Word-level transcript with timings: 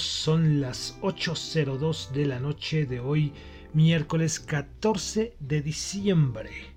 Son 0.00 0.60
las 0.60 0.98
8.02 1.02 2.10
de 2.10 2.26
la 2.26 2.40
noche 2.40 2.86
de 2.86 3.00
hoy, 3.00 3.32
miércoles 3.72 4.40
14 4.40 5.34
de 5.38 5.62
diciembre 5.62 6.69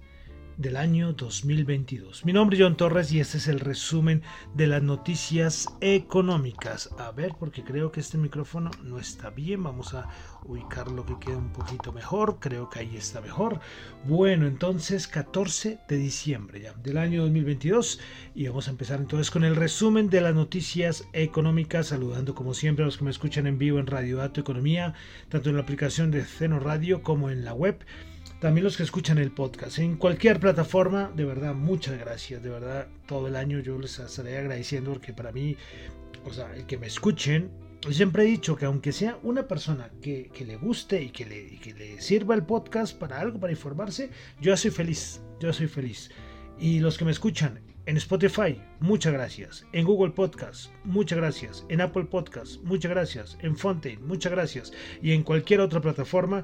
del 0.58 0.78
año 0.78 1.14
2022. 1.14 2.26
Mi 2.26 2.34
nombre 2.34 2.58
es 2.58 2.64
John 2.64 2.78
Torres 2.78 3.12
y 3.12 3.20
este 3.20 3.38
es 3.38 3.48
el 3.48 3.60
resumen 3.60 4.22
de 4.54 4.68
las 4.68 4.84
noticias 4.84 5.68
económicas. 5.82 6.90
A 6.98 7.12
ver, 7.12 7.34
porque 7.40 7.64
creo 7.64 7.92
que 7.92 8.00
este 8.00 8.18
micrófono 8.18 8.72
no 8.84 9.00
está 9.00 9.30
bien. 9.30 9.64
Vamos 9.64 9.94
a 9.94 10.08
ubicarlo 10.46 11.06
que 11.06 11.18
quede 11.20 11.36
un 11.36 11.52
poquito 11.52 11.92
mejor. 11.92 12.38
Creo 12.40 12.70
que 12.70 12.80
ahí 12.80 12.96
está 12.96 13.22
mejor. 13.22 13.60
Bueno, 14.06 14.46
entonces 14.46 15.08
14 15.08 15.80
de 15.88 15.98
diciembre 15.98 16.62
ya 16.62 16.74
del 16.74 16.98
año 16.98 17.24
2022 17.24 18.00
y 18.36 18.48
vamos 18.48 18.68
a 18.68 18.72
empezar 18.72 19.00
entonces 19.00 19.32
con 19.32 19.44
el 19.44 19.56
resumen 19.56 20.10
de 20.10 20.22
las 20.22 20.36
noticias 20.36 21.08
económicas. 21.14 21.88
Saludando 21.88 22.36
como 22.36 22.54
siempre 22.54 22.84
a 22.84 22.86
los 22.86 22.98
que 22.98 23.06
me 23.06 23.12
escuchan 23.12 23.48
en 23.48 23.58
vivo 23.58 23.80
en 23.80 23.88
Radio 23.88 24.18
Dato 24.18 24.42
Economía, 24.42 24.94
tanto 25.30 25.50
en 25.50 25.56
la 25.56 25.62
aplicación 25.62 26.12
de 26.12 26.24
Ceno 26.24 26.60
Radio 26.60 27.02
como 27.02 27.30
en 27.30 27.44
la 27.44 27.54
web 27.54 27.84
también 28.44 28.66
los 28.66 28.76
que 28.76 28.84
escuchan 28.84 29.20
el 29.20 29.32
podcast 29.32 29.80
en 29.80 29.96
cualquier 29.96 30.38
plataforma, 30.38 31.10
de 31.16 31.24
verdad, 31.24 31.56
muchas 31.56 31.98
gracias, 31.98 32.44
de 32.44 32.50
verdad, 32.50 32.90
todo 33.06 33.30
el 33.30 33.38
año 33.38 33.62
yo 33.62 33.80
les 33.80 33.98
estaré 34.00 34.38
agradeciendo 34.38 34.92
porque 34.92 35.14
para 35.14 35.32
mí, 35.32 35.56
o 36.26 36.34
sea, 36.34 36.54
el 36.54 36.66
que 36.66 36.78
me 36.78 36.88
escuchen, 36.88 37.50
siempre 37.90 38.24
he 38.24 38.26
dicho 38.26 38.58
que 38.58 38.66
aunque 38.66 38.92
sea 38.92 39.18
una 39.24 39.48
persona 39.48 39.90
que, 40.02 40.30
le 40.46 40.58
guste 40.58 41.02
y 41.02 41.12
que 41.12 41.26
le, 41.26 41.58
que 41.60 41.74
le 41.74 42.02
sirva 42.02 42.36
el 42.36 42.44
podcast 42.44 43.00
para 43.00 43.22
algo, 43.22 43.40
para 43.40 43.54
informarse, 43.54 44.10
yo 44.42 44.58
soy 44.58 44.72
feliz, 44.72 45.22
yo 45.40 45.54
soy 45.54 45.68
feliz. 45.68 46.12
Y 46.60 46.82
los 46.82 46.98
que 46.98 47.06
me 47.06 47.12
escuchan 47.12 47.62
en 47.86 47.96
Spotify, 47.96 48.62
muchas 48.82 49.14
gracias. 49.14 49.66
En 49.72 49.86
Google 49.86 50.12
Podcast, 50.12 50.70
muchas 50.84 51.18
gracias. 51.18 51.66
En 51.70 51.80
Apple 51.80 52.08
Podcast, 52.12 52.62
muchas 52.64 52.92
gracias. 52.92 53.38
En 53.40 53.56
Fontaine, 53.56 54.04
muchas 54.04 54.34
gracias. 54.34 54.74
Y 55.02 55.14
en 55.14 55.24
cualquier 55.24 55.62
otra 55.62 55.80
plataforma 55.80 56.44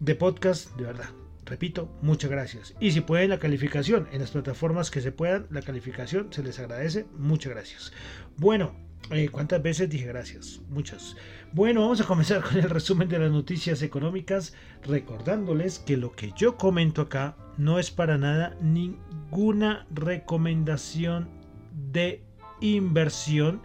de 0.00 0.16
podcast, 0.16 0.74
de 0.76 0.86
verdad, 0.86 1.10
Repito, 1.46 1.96
muchas 2.02 2.28
gracias. 2.28 2.74
Y 2.80 2.90
si 2.90 3.00
pueden 3.00 3.30
la 3.30 3.38
calificación 3.38 4.08
en 4.10 4.20
las 4.20 4.32
plataformas 4.32 4.90
que 4.90 5.00
se 5.00 5.12
puedan, 5.12 5.46
la 5.50 5.62
calificación 5.62 6.32
se 6.32 6.42
les 6.42 6.58
agradece. 6.58 7.06
Muchas 7.16 7.52
gracias. 7.52 7.92
Bueno, 8.36 8.74
eh, 9.12 9.28
¿cuántas 9.30 9.62
veces 9.62 9.88
dije 9.88 10.06
gracias? 10.06 10.60
Muchas. 10.68 11.16
Bueno, 11.52 11.82
vamos 11.82 12.00
a 12.00 12.04
comenzar 12.04 12.42
con 12.48 12.56
el 12.56 12.68
resumen 12.68 13.08
de 13.08 13.20
las 13.20 13.30
noticias 13.30 13.80
económicas, 13.82 14.54
recordándoles 14.82 15.78
que 15.78 15.96
lo 15.96 16.12
que 16.12 16.32
yo 16.36 16.56
comento 16.56 17.02
acá 17.02 17.36
no 17.56 17.78
es 17.78 17.92
para 17.92 18.18
nada 18.18 18.56
ninguna 18.60 19.86
recomendación 19.90 21.28
de 21.72 22.24
inversión. 22.60 23.62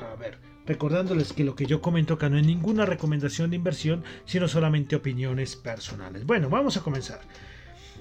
A 0.00 0.14
ver, 0.14 0.38
recordándoles 0.68 1.32
que 1.32 1.44
lo 1.44 1.56
que 1.56 1.66
yo 1.66 1.80
comento 1.80 2.14
acá 2.14 2.28
no 2.28 2.38
es 2.38 2.46
ninguna 2.46 2.84
recomendación 2.84 3.50
de 3.50 3.56
inversión, 3.56 4.04
sino 4.26 4.46
solamente 4.46 4.94
opiniones 4.94 5.56
personales. 5.56 6.26
Bueno, 6.26 6.50
vamos 6.50 6.76
a 6.76 6.82
comenzar. 6.82 7.20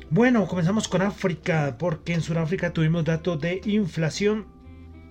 Bueno, 0.09 0.47
comenzamos 0.47 0.87
con 0.87 1.01
África, 1.01 1.77
porque 1.79 2.13
en 2.13 2.21
Sudáfrica 2.21 2.73
tuvimos 2.73 3.05
datos 3.05 3.39
de 3.39 3.61
inflación 3.65 4.45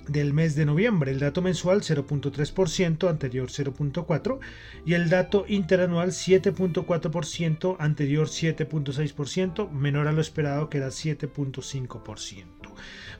del 0.06 0.32
mes 0.32 0.54
de 0.54 0.66
noviembre, 0.66 1.10
el 1.10 1.18
dato 1.18 1.42
mensual 1.42 1.80
0.3%, 1.80 3.08
anterior 3.08 3.48
0.4%, 3.48 4.38
y 4.84 4.94
el 4.94 5.08
dato 5.08 5.44
interanual 5.48 6.10
7.4%, 6.10 7.76
anterior 7.78 8.28
7.6%, 8.28 9.70
menor 9.70 10.08
a 10.08 10.12
lo 10.12 10.20
esperado 10.20 10.68
que 10.68 10.78
era 10.78 10.88
7.5%. 10.88 12.55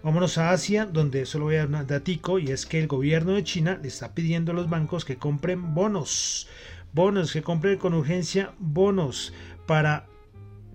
Vámonos 0.06 0.38
a 0.38 0.52
Asia, 0.52 0.86
donde 0.86 1.26
solo 1.26 1.46
voy 1.46 1.56
a 1.56 1.66
dar 1.66 1.80
un 1.80 1.84
datico, 1.84 2.38
y 2.38 2.52
es 2.52 2.64
que 2.64 2.78
el 2.78 2.86
gobierno 2.86 3.32
de 3.32 3.42
China 3.42 3.80
le 3.82 3.88
está 3.88 4.14
pidiendo 4.14 4.52
a 4.52 4.54
los 4.54 4.70
bancos 4.70 5.04
que 5.04 5.16
compren 5.16 5.74
bonos, 5.74 6.46
bonos, 6.92 7.32
que 7.32 7.42
compren 7.42 7.76
con 7.76 7.92
urgencia 7.92 8.54
bonos 8.60 9.32
para 9.66 10.06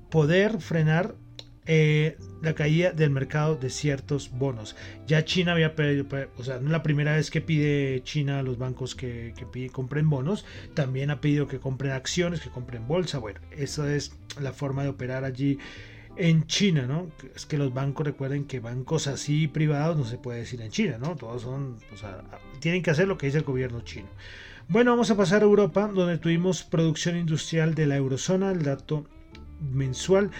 poder 0.09 0.59
frenar 0.59 1.15
eh, 1.65 2.17
la 2.41 2.55
caída 2.55 2.91
del 2.91 3.09
mercado 3.11 3.55
de 3.55 3.69
ciertos 3.69 4.31
bonos. 4.31 4.75
Ya 5.07 5.23
China 5.23 5.53
había 5.53 5.75
pedido, 5.75 6.07
o 6.37 6.43
sea, 6.43 6.59
no 6.59 6.65
es 6.65 6.71
la 6.73 6.83
primera 6.83 7.15
vez 7.15 7.31
que 7.31 7.39
pide 7.39 8.03
China 8.03 8.39
a 8.39 8.43
los 8.43 8.57
bancos 8.57 8.95
que, 8.95 9.33
que 9.37 9.69
compren 9.69 10.09
bonos, 10.09 10.43
también 10.73 11.09
ha 11.09 11.21
pedido 11.21 11.47
que 11.47 11.61
compren 11.61 11.93
acciones, 11.93 12.41
que 12.41 12.49
compren 12.49 12.85
bolsa. 12.85 13.19
Bueno, 13.19 13.39
esa 13.51 13.95
es 13.95 14.13
la 14.41 14.51
forma 14.51 14.83
de 14.83 14.89
operar 14.89 15.23
allí 15.23 15.57
en 16.15 16.45
China, 16.47 16.85
¿no? 16.87 17.09
Es 17.35 17.45
que 17.45 17.57
los 17.57 17.73
bancos 17.73 18.05
recuerden 18.05 18.45
que 18.45 18.59
bancos 18.59 19.07
así 19.07 19.47
privados 19.47 19.97
no 19.97 20.05
se 20.05 20.17
puede 20.17 20.39
decir 20.39 20.61
en 20.61 20.71
China, 20.71 20.97
¿no? 20.99 21.15
Todos 21.15 21.43
son, 21.43 21.77
o 21.93 21.97
sea, 21.97 22.23
tienen 22.59 22.83
que 22.83 22.91
hacer 22.91 23.07
lo 23.07 23.17
que 23.17 23.27
dice 23.27 23.39
el 23.39 23.43
gobierno 23.43 23.81
chino. 23.81 24.07
Bueno, 24.67 24.91
vamos 24.91 25.11
a 25.11 25.17
pasar 25.17 25.41
a 25.41 25.45
Europa, 25.45 25.89
donde 25.93 26.17
tuvimos 26.17 26.63
producción 26.63 27.17
industrial 27.17 27.75
de 27.75 27.87
la 27.87 27.97
eurozona, 27.97 28.51
el 28.51 28.63
dato 28.63 29.05
mensual 29.59 30.31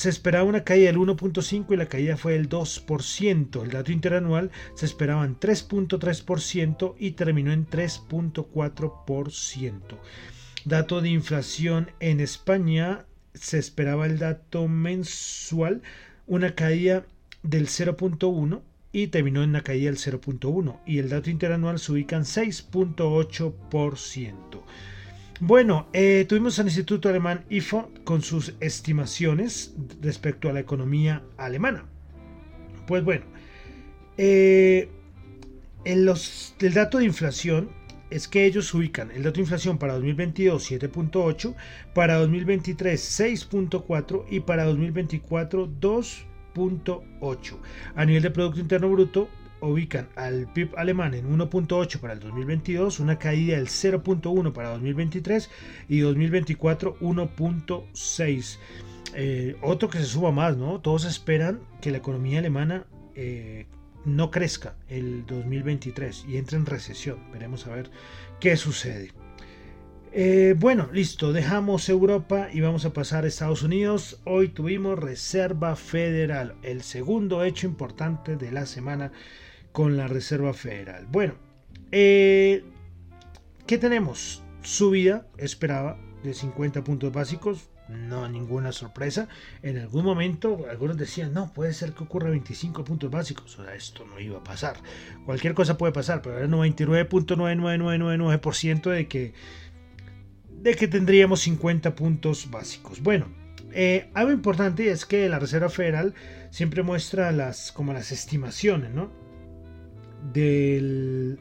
se 0.00 0.08
esperaba 0.08 0.44
una 0.44 0.64
caída 0.64 0.86
del 0.86 0.96
1.5 0.96 1.74
y 1.74 1.76
la 1.76 1.84
caída 1.84 2.16
fue 2.16 2.32
del 2.32 2.48
2%. 2.48 3.62
El 3.62 3.70
dato 3.70 3.92
interanual 3.92 4.50
se 4.74 4.86
esperaba 4.86 5.26
en 5.26 5.38
3.3% 5.38 6.94
y 6.98 7.10
terminó 7.10 7.52
en 7.52 7.66
3.4%. 7.66 9.80
Dato 10.64 11.02
de 11.02 11.10
inflación 11.10 11.90
en 12.00 12.20
España 12.20 13.04
se 13.34 13.58
esperaba 13.58 14.06
el 14.06 14.18
dato 14.18 14.66
mensual, 14.68 15.82
una 16.26 16.54
caída 16.54 17.04
del 17.42 17.66
0.1 17.68 18.62
y 18.92 19.06
terminó 19.08 19.42
en 19.42 19.50
una 19.50 19.62
caída 19.62 19.90
del 19.90 19.98
0.1 19.98 20.80
y 20.86 20.98
el 20.98 21.08
dato 21.08 21.30
interanual 21.30 21.78
se 21.78 21.92
ubica 21.92 22.16
en 22.16 22.24
6.8%. 22.24 24.62
Bueno, 25.42 25.88
eh, 25.94 26.26
tuvimos 26.28 26.58
al 26.58 26.66
Instituto 26.66 27.08
Alemán 27.08 27.46
IFO 27.48 27.90
con 28.04 28.22
sus 28.22 28.54
estimaciones 28.60 29.72
respecto 30.02 30.50
a 30.50 30.52
la 30.52 30.60
economía 30.60 31.22
alemana. 31.38 31.86
Pues 32.86 33.02
bueno, 33.04 33.24
eh, 34.18 34.90
en 35.84 36.04
los, 36.04 36.54
el 36.60 36.74
dato 36.74 36.98
de 36.98 37.06
inflación 37.06 37.70
es 38.10 38.28
que 38.28 38.44
ellos 38.44 38.74
ubican 38.74 39.10
el 39.12 39.22
dato 39.22 39.36
de 39.36 39.42
inflación 39.42 39.78
para 39.78 39.94
2022 39.94 40.70
7.8, 40.70 41.54
para 41.94 42.16
2023 42.16 43.20
6.4 43.20 44.24
y 44.30 44.40
para 44.40 44.64
2024 44.64 45.68
2.8. 45.80 47.56
A 47.94 48.04
nivel 48.04 48.22
de 48.22 48.30
Producto 48.30 48.60
Interno 48.60 48.90
Bruto, 48.90 49.28
ubican 49.60 50.08
al 50.16 50.50
PIB 50.52 50.76
alemán 50.76 51.14
en 51.14 51.30
1.8 51.30 52.00
para 52.00 52.14
el 52.14 52.20
2022, 52.20 53.00
una 53.00 53.18
caída 53.18 53.56
del 53.56 53.68
0.1 53.68 54.52
para 54.52 54.70
2023 54.70 55.50
y 55.88 56.00
2024 56.00 56.98
1.6. 57.00 58.58
Eh, 59.14 59.56
otro 59.62 59.88
que 59.88 59.98
se 59.98 60.04
suba 60.04 60.30
más, 60.30 60.56
¿no? 60.56 60.80
Todos 60.80 61.04
esperan 61.04 61.60
que 61.80 61.90
la 61.90 61.98
economía 61.98 62.38
alemana 62.38 62.86
eh, 63.14 63.66
no 64.04 64.30
crezca 64.30 64.76
el 64.88 65.26
2023 65.26 66.24
y 66.28 66.36
entre 66.36 66.56
en 66.56 66.66
recesión. 66.66 67.18
Veremos 67.32 67.66
a 67.66 67.74
ver 67.74 67.90
qué 68.40 68.56
sucede. 68.56 69.12
Eh, 70.12 70.56
bueno, 70.58 70.88
listo, 70.92 71.32
dejamos 71.32 71.88
Europa 71.88 72.48
y 72.52 72.60
vamos 72.60 72.84
a 72.84 72.92
pasar 72.92 73.24
a 73.24 73.28
Estados 73.28 73.62
Unidos. 73.62 74.20
Hoy 74.24 74.48
tuvimos 74.48 74.98
Reserva 74.98 75.76
Federal, 75.76 76.56
el 76.62 76.82
segundo 76.82 77.44
hecho 77.44 77.68
importante 77.68 78.36
de 78.36 78.50
la 78.50 78.66
semana 78.66 79.12
con 79.70 79.96
la 79.96 80.08
Reserva 80.08 80.52
Federal. 80.52 81.06
Bueno, 81.06 81.34
eh, 81.92 82.64
¿qué 83.68 83.78
tenemos? 83.78 84.42
Subida 84.62 85.28
esperaba 85.38 85.96
de 86.24 86.34
50 86.34 86.82
puntos 86.82 87.12
básicos, 87.12 87.70
no 87.90 88.28
ninguna 88.28 88.72
sorpresa. 88.72 89.28
En 89.62 89.78
algún 89.78 90.04
momento 90.04 90.66
algunos 90.70 90.96
decían, 90.96 91.34
no, 91.34 91.52
puede 91.52 91.74
ser 91.74 91.92
que 91.92 92.04
ocurra 92.04 92.30
25 92.30 92.84
puntos 92.84 93.10
básicos. 93.10 93.58
O 93.58 93.64
sea, 93.64 93.74
esto 93.74 94.06
no 94.06 94.20
iba 94.20 94.38
a 94.38 94.44
pasar. 94.44 94.76
Cualquier 95.26 95.54
cosa 95.54 95.76
puede 95.76 95.92
pasar, 95.92 96.22
pero 96.22 96.38
era 96.38 96.46
99.99999% 96.48 98.90
de 98.90 99.08
que, 99.08 99.34
de 100.48 100.74
que 100.74 100.88
tendríamos 100.88 101.40
50 101.40 101.94
puntos 101.94 102.50
básicos. 102.50 103.02
Bueno, 103.02 103.26
eh, 103.72 104.10
algo 104.14 104.32
importante 104.32 104.90
es 104.90 105.06
que 105.06 105.28
la 105.28 105.38
Reserva 105.38 105.68
Federal 105.68 106.14
siempre 106.50 106.82
muestra 106.82 107.30
las, 107.32 107.72
como 107.72 107.92
las 107.92 108.12
estimaciones, 108.12 108.90
¿no? 108.90 109.10
De 110.32 111.38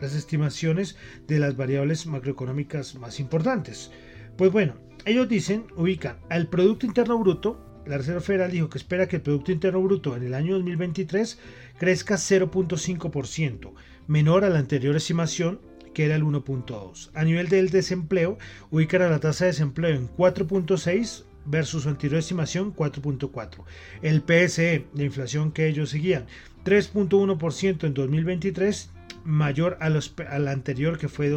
las 0.00 0.14
estimaciones 0.14 0.96
de 1.26 1.38
las 1.38 1.56
variables 1.56 2.06
macroeconómicas 2.06 2.94
más 2.96 3.20
importantes. 3.20 3.90
Pues 4.36 4.52
bueno, 4.52 4.74
ellos 5.04 5.28
dicen, 5.28 5.64
ubican 5.76 6.18
al 6.28 6.48
Producto 6.48 6.86
Interno 6.86 7.18
Bruto, 7.18 7.58
la 7.86 7.98
Reserva 7.98 8.20
Federal 8.20 8.50
dijo 8.50 8.68
que 8.68 8.78
espera 8.78 9.08
que 9.08 9.16
el 9.16 9.22
Producto 9.22 9.52
Interno 9.52 9.82
Bruto 9.82 10.16
en 10.16 10.22
el 10.22 10.34
año 10.34 10.54
2023 10.54 11.38
crezca 11.78 12.14
0.5%, 12.14 13.72
menor 14.06 14.44
a 14.44 14.50
la 14.50 14.58
anterior 14.58 14.94
estimación 14.94 15.60
que 15.92 16.04
era 16.04 16.16
el 16.16 16.24
1.2. 16.24 17.10
A 17.14 17.24
nivel 17.24 17.48
del 17.48 17.70
desempleo, 17.70 18.38
ubican 18.70 19.02
a 19.02 19.08
la 19.08 19.20
tasa 19.20 19.44
de 19.44 19.50
desempleo 19.50 19.94
en 19.96 20.08
4.6 20.08 21.24
versus 21.44 21.82
su 21.82 21.88
anterior 21.88 22.20
estimación 22.20 22.74
4.4. 22.74 23.64
El 24.00 24.22
PSE, 24.22 24.86
la 24.94 25.02
inflación 25.02 25.52
que 25.52 25.66
ellos 25.68 25.90
seguían, 25.90 26.26
3.1% 26.64 27.84
en 27.84 27.94
2023, 27.94 28.90
mayor 29.24 29.76
a, 29.80 29.90
los, 29.90 30.14
a 30.28 30.38
la 30.38 30.52
anterior 30.52 30.98
que 30.98 31.08
fue 31.08 31.28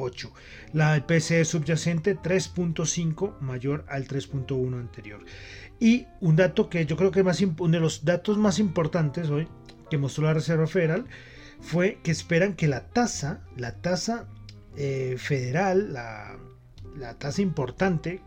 2.8. 0.00 0.30
La 0.72 0.98
del 0.98 1.44
subyacente 1.46 2.16
3.5 2.16 3.38
mayor 3.40 3.84
al 3.88 4.06
3.1 4.06 4.78
anterior. 4.78 5.24
Y 5.78 6.06
un 6.20 6.36
dato 6.36 6.68
que 6.68 6.86
yo 6.86 6.96
creo 6.96 7.10
que 7.10 7.22
más, 7.22 7.40
uno 7.40 7.72
de 7.72 7.80
los 7.80 8.04
datos 8.04 8.36
más 8.38 8.58
importantes 8.58 9.30
hoy 9.30 9.48
que 9.88 9.98
mostró 9.98 10.24
la 10.24 10.34
Reserva 10.34 10.66
Federal 10.66 11.06
fue 11.60 11.98
que 12.02 12.10
esperan 12.10 12.54
que 12.54 12.68
la 12.68 12.88
tasa, 12.88 13.42
la 13.56 13.76
tasa 13.80 14.28
eh, 14.76 15.16
federal, 15.18 15.92
la, 15.92 16.38
la 16.96 17.14
tasa 17.18 17.42
importante, 17.42 18.20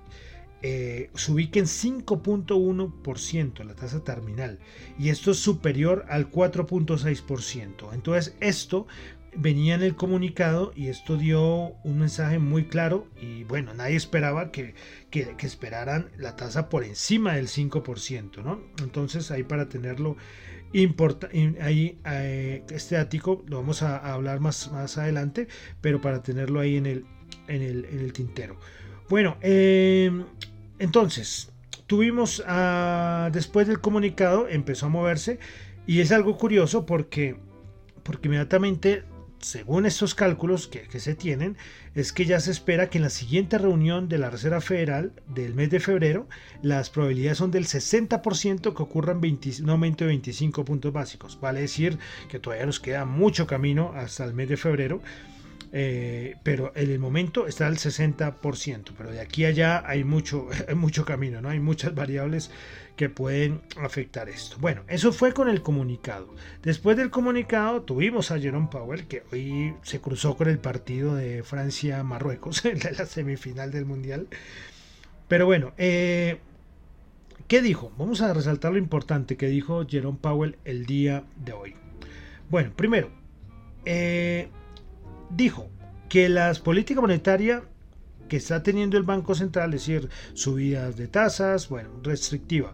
eh, 0.66 1.10
se 1.14 1.32
ubique 1.34 1.60
en 1.60 1.66
5.1%, 1.66 3.64
la 3.66 3.76
tasa 3.76 4.04
terminal, 4.04 4.60
y 4.98 5.10
esto 5.10 5.32
es 5.32 5.38
superior 5.38 6.06
al 6.10 6.32
4.6%. 6.32 7.94
Entonces, 7.94 8.36
esto 8.40 8.88
venía 9.36 9.76
en 9.76 9.84
el 9.84 9.96
comunicado 9.96 10.74
y 10.76 10.88
esto 10.88 11.18
dio 11.18 11.76
un 11.84 12.00
mensaje 12.00 12.40
muy 12.40 12.66
claro 12.66 13.08
y 13.20 13.44
bueno, 13.44 13.74
nadie 13.74 13.96
esperaba 13.96 14.52
que, 14.52 14.76
que, 15.10 15.36
esperaran 15.42 16.10
la 16.18 16.36
tasa 16.36 16.70
por 16.70 16.84
encima 16.84 17.34
del 17.36 17.48
5%, 17.48 18.44
¿no? 18.44 18.62
Entonces 18.82 19.32
ahí 19.32 19.44
para 19.44 19.70
tenerlo 19.70 20.18
ahí 21.62 22.00
eh, 22.06 22.64
este 22.72 22.98
ático 22.98 23.44
lo 23.48 23.58
vamos 23.58 23.84
a, 23.84 23.98
hablar 24.14 24.40
más, 24.40 24.72
más 24.72 24.98
adelante, 24.98 25.48
pero 25.82 26.02
para 26.02 26.24
tenerlo 26.24 26.60
ahí 26.60 26.78
en 26.78 26.86
el, 26.86 27.06
en 27.48 27.62
el, 27.62 27.86
en 27.86 28.00
el 28.00 28.14
tintero. 28.14 28.58
Bueno, 29.10 29.38
em, 29.42 30.26
entonces 30.80 31.52
tuvimos 31.86 32.44
a, 32.48 33.30
después 33.32 33.68
del 33.68 33.80
comunicado 33.80 34.48
empezó 34.48 34.88
a 34.88 34.90
moverse 34.90 35.40
y 35.86 36.00
es 36.00 36.12
algo 36.12 36.38
curioso 36.38 36.86
porque 36.86 37.38
porque 38.04 38.28
inmediatamente 38.28 39.04
según 39.44 39.86
estos 39.86 40.16
cálculos 40.16 40.68
que, 40.68 41.00
se 41.00 41.16
tienen, 41.16 41.58
es 41.96 42.14
que 42.14 42.26
ya 42.26 42.40
se 42.40 42.52
espera 42.52 42.90
que 42.90 42.98
en 42.98 43.04
la 43.04 43.10
siguiente 43.10 43.58
reunión 43.58 44.08
de 44.10 44.18
la 44.18 44.30
Reserva 44.30 44.62
Federal 44.62 45.12
del 45.28 45.54
mes 45.54 45.70
de 45.70 45.80
febrero, 45.80 46.28
las 46.62 46.90
probabilidades 46.90 47.38
son 47.38 47.52
del 47.52 47.66
60% 47.66 48.74
que 48.74 48.84
ocurran 48.84 49.22
un 49.24 49.70
aumento 49.70 50.06
de 50.06 50.10
25 50.10 50.66
puntos 50.66 50.94
básicos. 50.94 51.40
Vale 51.40 51.62
decir 51.62 51.98
que 52.30 52.40
todavía 52.40 52.66
nos 52.66 52.80
queda 52.80 53.06
mucho 53.06 53.46
camino 53.46 53.94
hasta 53.96 54.24
el 54.24 54.34
mes 54.34 54.50
de 54.50 54.58
febrero. 54.58 55.02
Eh, 55.76 56.36
pero 56.44 56.72
en 56.76 56.92
el 56.92 57.00
momento 57.00 57.48
está 57.48 57.66
al 57.66 57.78
60%, 57.78 58.92
pero 58.96 59.12
de 59.12 59.20
aquí 59.20 59.44
a 59.44 59.48
allá 59.48 59.84
hay 59.88 60.04
mucho, 60.04 60.48
mucho 60.76 61.04
camino, 61.04 61.42
¿no? 61.42 61.50
Hay 61.50 61.60
muchas 61.60 61.96
variables 61.96 62.52
que 62.96 63.10
pueden 63.10 63.62
afectar 63.78 64.30
esto. 64.30 64.58
Bueno, 64.60 64.84
eso 64.88 65.12
fue 65.12 65.34
con 65.34 65.50
el 65.50 65.64
comunicado. 65.64 66.36
Después 66.62 66.96
del 66.96 67.10
comunicado 67.10 67.82
tuvimos 67.82 68.30
a 68.30 68.40
Jerome 68.40 68.68
Powell, 68.70 69.08
que 69.08 69.24
hoy 69.32 69.74
se 69.82 70.00
cruzó 70.00 70.38
con 70.38 70.48
el 70.48 70.60
partido 70.60 71.16
de 71.16 71.42
Francia-Marruecos 71.42 72.66
en 72.66 72.80
la 72.80 73.08
semifinal 73.08 73.72
del 73.72 73.86
Mundial. 73.86 74.28
Pero 75.28 75.48
bueno, 75.48 75.74
eh, 75.80 76.38
¿qué 77.48 77.64
dijo? 77.64 77.92
Vamos 77.98 78.22
a 78.22 78.32
resaltar 78.32 78.74
lo 78.74 78.78
importante 78.78 79.38
que 79.38 79.48
dijo 79.48 79.88
Jerome 79.88 80.20
Powell 80.22 80.58
el 80.66 80.86
día 80.86 81.24
de 81.44 81.54
hoy. 81.54 81.76
Bueno, 82.52 82.74
primero, 82.76 83.10
eh, 83.86 84.50
dijo 85.36 85.70
que 86.10 86.30
las 86.30 86.60
políticas 86.60 87.02
monetarias 87.02 87.64
que 88.30 88.38
está 88.38 88.64
teniendo 88.64 88.98
el 88.98 89.04
Banco 89.04 89.36
Central, 89.36 89.74
es 89.74 89.82
decir, 89.86 90.10
subidas 90.34 90.96
de 90.96 91.08
tasas, 91.08 91.70
bueno, 91.70 91.90
restrictiva, 92.02 92.74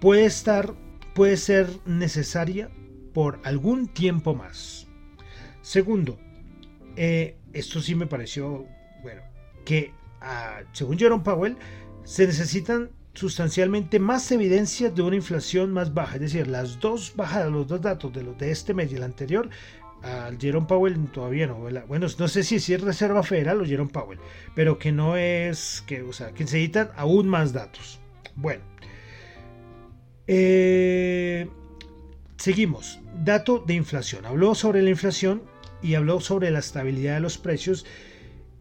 puede 0.00 0.24
estar, 0.24 0.74
puede 1.14 1.36
ser 1.36 1.68
necesaria 1.86 2.70
por 3.12 3.40
algún 3.44 3.88
tiempo 3.88 4.34
más. 4.34 4.86
Segundo, 5.62 6.18
eh, 6.96 7.36
esto 7.52 7.80
sí 7.80 7.94
me 7.94 8.06
pareció, 8.06 8.66
bueno, 9.02 9.22
que 9.64 9.92
ah, 10.20 10.60
según 10.72 10.98
Jerome 10.98 11.24
Powell, 11.24 11.56
se 12.04 12.26
necesitan 12.26 12.90
sustancialmente 13.14 13.98
más 13.98 14.30
evidencias 14.30 14.94
de 14.94 15.02
una 15.02 15.16
inflación 15.16 15.72
más 15.72 15.92
baja, 15.92 16.14
es 16.14 16.20
decir, 16.20 16.46
las 16.46 16.78
dos 16.80 17.12
bajadas, 17.16 17.50
los 17.50 17.66
dos 17.66 17.80
datos 17.80 18.12
de 18.12 18.22
los 18.22 18.38
de 18.38 18.50
este 18.50 18.72
mes 18.72 18.92
y 18.92 18.96
el 18.96 19.02
anterior 19.02 19.50
al 20.02 20.38
Jerome 20.38 20.66
Powell 20.66 21.08
todavía 21.08 21.46
no. 21.46 21.58
Bueno, 21.86 22.06
no 22.18 22.28
sé 22.28 22.42
si 22.42 22.56
es 22.56 22.80
Reserva 22.80 23.22
Federal 23.22 23.60
o 23.60 23.66
Jerome 23.66 23.90
Powell, 23.90 24.18
pero 24.54 24.78
que 24.78 24.92
no 24.92 25.16
es, 25.16 25.82
que, 25.86 26.02
o 26.02 26.12
sea, 26.12 26.32
que 26.32 26.44
necesitan 26.44 26.90
aún 26.96 27.28
más 27.28 27.52
datos. 27.52 28.00
Bueno, 28.36 28.62
eh, 30.26 31.48
seguimos. 32.36 33.00
Dato 33.24 33.62
de 33.66 33.74
inflación. 33.74 34.24
Habló 34.26 34.54
sobre 34.54 34.82
la 34.82 34.90
inflación 34.90 35.42
y 35.82 35.94
habló 35.94 36.20
sobre 36.20 36.50
la 36.50 36.60
estabilidad 36.60 37.14
de 37.14 37.20
los 37.20 37.36
precios 37.36 37.84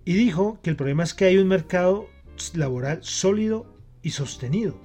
y 0.04 0.14
dijo 0.14 0.60
que 0.64 0.72
el 0.72 0.76
problema 0.76 1.04
es 1.04 1.14
que 1.14 1.26
hay 1.26 1.38
un 1.38 1.48
mercado 1.48 2.10
laboral 2.54 3.00
sólido 3.04 3.66
y 4.02 4.12
sostenido. 4.12 4.80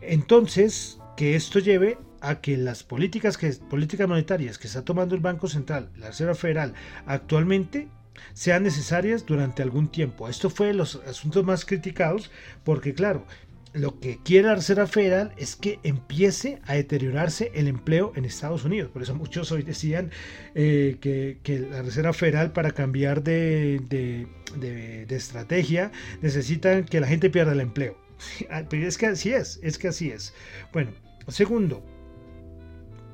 Entonces, 0.00 1.00
que 1.16 1.34
esto 1.34 1.58
lleve 1.58 1.98
a 2.24 2.40
que 2.40 2.56
las 2.56 2.82
políticas, 2.82 3.36
que, 3.36 3.50
políticas 3.52 4.08
monetarias 4.08 4.58
que 4.58 4.66
está 4.66 4.84
tomando 4.84 5.14
el 5.14 5.20
Banco 5.20 5.48
Central, 5.48 5.90
la 5.98 6.08
Reserva 6.08 6.34
Federal, 6.34 6.74
actualmente 7.06 7.88
sean 8.32 8.62
necesarias 8.62 9.26
durante 9.26 9.62
algún 9.62 9.88
tiempo. 9.88 10.28
Esto 10.28 10.50
fue 10.50 10.72
los 10.72 10.96
asuntos 11.06 11.44
más 11.44 11.64
criticados 11.64 12.30
porque, 12.64 12.94
claro, 12.94 13.26
lo 13.74 13.98
que 13.98 14.18
quiere 14.22 14.48
la 14.48 14.54
Reserva 14.54 14.86
Federal 14.86 15.32
es 15.36 15.56
que 15.56 15.80
empiece 15.82 16.60
a 16.64 16.74
deteriorarse 16.74 17.50
el 17.54 17.66
empleo 17.66 18.12
en 18.14 18.24
Estados 18.24 18.64
Unidos. 18.64 18.90
Por 18.92 19.02
eso 19.02 19.14
muchos 19.16 19.50
hoy 19.50 19.62
decían 19.62 20.10
eh, 20.54 20.96
que, 21.00 21.58
la 21.58 21.82
Reserva 21.82 22.12
Federal 22.12 22.52
para 22.52 22.70
cambiar 22.70 23.22
de, 23.22 23.80
de, 23.88 25.06
estrategia 25.14 25.90
necesitan 26.22 26.84
que 26.84 27.00
la 27.00 27.08
gente 27.08 27.30
pierda 27.30 27.52
el 27.52 27.60
empleo. 27.60 27.98
Pero 28.70 28.86
es 28.86 28.96
que 28.96 29.06
así 29.06 29.32
es, 29.32 29.58
es 29.62 29.76
que 29.76 29.88
así 29.88 30.10
es. 30.10 30.32
Bueno, 30.72 30.92
segundo, 31.28 31.84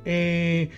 eh, 0.04 0.70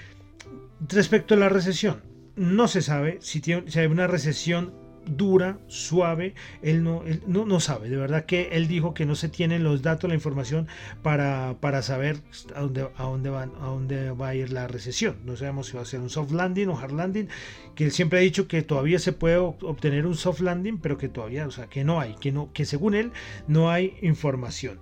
respecto 0.88 1.34
a 1.34 1.36
la 1.36 1.48
recesión, 1.48 2.02
no 2.36 2.68
se 2.68 2.82
sabe 2.82 3.18
si, 3.20 3.40
tiene, 3.40 3.70
si 3.70 3.78
hay 3.78 3.86
una 3.86 4.06
recesión 4.06 4.72
dura, 5.06 5.58
suave, 5.66 6.34
él 6.62 6.84
no, 6.84 7.02
no, 7.26 7.44
no, 7.44 7.60
sabe, 7.60 7.88
de 7.88 7.96
verdad 7.96 8.24
que 8.24 8.50
él 8.52 8.68
dijo 8.68 8.94
que 8.94 9.04
no 9.04 9.14
se 9.14 9.28
tienen 9.28 9.64
los 9.64 9.82
datos, 9.82 10.08
la 10.08 10.14
información 10.14 10.68
para, 11.02 11.56
para 11.60 11.82
saber 11.82 12.18
a 12.54 12.60
dónde, 12.60 12.88
a, 12.96 13.02
dónde 13.02 13.30
van, 13.30 13.52
a 13.60 13.66
dónde 13.66 14.10
va 14.12 14.28
a 14.28 14.34
ir 14.34 14.52
la 14.52 14.68
recesión. 14.68 15.16
No 15.24 15.36
sabemos 15.36 15.68
si 15.68 15.76
va 15.76 15.82
a 15.82 15.86
ser 15.86 16.00
un 16.00 16.10
soft 16.10 16.32
landing 16.32 16.68
o 16.68 16.78
hard 16.78 16.92
landing, 16.92 17.28
que 17.74 17.84
él 17.84 17.92
siempre 17.92 18.20
ha 18.20 18.22
dicho 18.22 18.46
que 18.46 18.62
todavía 18.62 18.98
se 18.98 19.12
puede 19.12 19.36
obtener 19.36 20.06
un 20.06 20.14
soft 20.14 20.40
landing, 20.40 20.78
pero 20.78 20.98
que 20.98 21.08
todavía, 21.08 21.46
o 21.46 21.50
sea, 21.50 21.66
que 21.66 21.84
no 21.84 22.00
hay, 22.00 22.14
que, 22.14 22.32
no, 22.32 22.52
que 22.52 22.64
según 22.64 22.94
él 22.94 23.12
no 23.48 23.70
hay 23.70 23.96
información. 24.02 24.78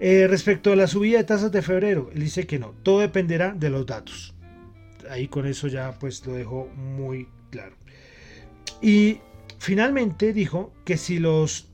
Eh, 0.00 0.26
respecto 0.28 0.72
a 0.72 0.76
la 0.76 0.86
subida 0.86 1.18
de 1.18 1.24
tasas 1.24 1.50
de 1.50 1.60
febrero, 1.60 2.10
él 2.14 2.20
dice 2.20 2.46
que 2.46 2.58
no, 2.58 2.74
todo 2.82 3.00
dependerá 3.00 3.52
de 3.52 3.68
los 3.68 3.84
datos. 3.84 4.34
Ahí 5.10 5.26
con 5.26 5.46
eso 5.46 5.66
ya 5.66 5.98
pues 5.98 6.24
lo 6.26 6.34
dejó 6.34 6.68
muy 6.68 7.28
claro. 7.50 7.74
Y 8.80 9.18
finalmente 9.58 10.32
dijo 10.32 10.72
que 10.84 10.96
si 10.96 11.18
los... 11.18 11.68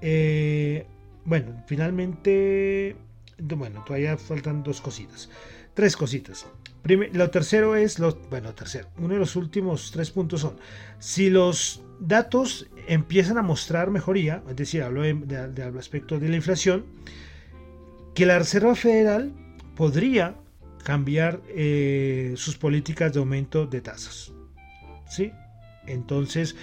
Eh, 0.00 0.86
bueno, 1.24 1.62
finalmente... 1.66 2.96
Bueno, 3.38 3.84
todavía 3.84 4.16
faltan 4.16 4.64
dos 4.64 4.80
cositas. 4.80 5.30
Tres 5.74 5.96
cositas. 5.96 6.46
lo 7.12 7.30
tercero 7.30 7.76
es, 7.76 8.00
lo, 8.00 8.16
bueno, 8.30 8.52
tercero, 8.54 8.88
uno 8.98 9.14
de 9.14 9.20
los 9.20 9.36
últimos 9.36 9.92
tres 9.92 10.10
puntos 10.10 10.40
son, 10.40 10.56
si 10.98 11.30
los 11.30 11.84
datos 12.00 12.66
empiezan 12.88 13.38
a 13.38 13.42
mostrar 13.42 13.90
mejoría, 13.90 14.42
es 14.50 14.56
decir, 14.56 14.82
hablo 14.82 15.02
del 15.02 15.78
aspecto 15.78 16.18
de 16.18 16.28
la 16.28 16.34
inflación, 16.34 16.84
que 18.18 18.26
la 18.26 18.40
Reserva 18.40 18.74
Federal 18.74 19.32
podría 19.76 20.34
cambiar 20.82 21.40
eh, 21.50 22.34
sus 22.36 22.56
políticas 22.56 23.12
de 23.12 23.20
aumento 23.20 23.64
de 23.64 23.80
tasas. 23.80 24.32
¿Sí? 25.08 25.30
Entonces 25.86 26.56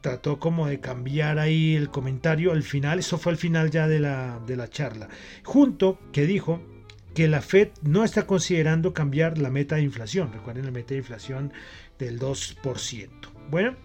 trató 0.00 0.40
como 0.40 0.66
de 0.66 0.80
cambiar 0.80 1.38
ahí 1.38 1.76
el 1.76 1.90
comentario 1.90 2.52
al 2.52 2.62
final, 2.62 3.00
eso 3.00 3.18
fue 3.18 3.32
el 3.32 3.38
final 3.38 3.70
ya 3.70 3.86
de 3.86 4.00
la, 4.00 4.40
de 4.46 4.56
la 4.56 4.70
charla, 4.70 5.10
junto 5.42 5.98
que 6.10 6.24
dijo 6.24 6.62
que 7.14 7.28
la 7.28 7.42
Fed 7.42 7.68
no 7.82 8.02
está 8.02 8.26
considerando 8.26 8.94
cambiar 8.94 9.36
la 9.36 9.50
meta 9.50 9.76
de 9.76 9.82
inflación. 9.82 10.32
Recuerden 10.32 10.64
la 10.64 10.70
meta 10.70 10.94
de 10.94 11.00
inflación 11.00 11.52
del 11.98 12.18
2%. 12.18 13.08
Bueno, 13.50 13.76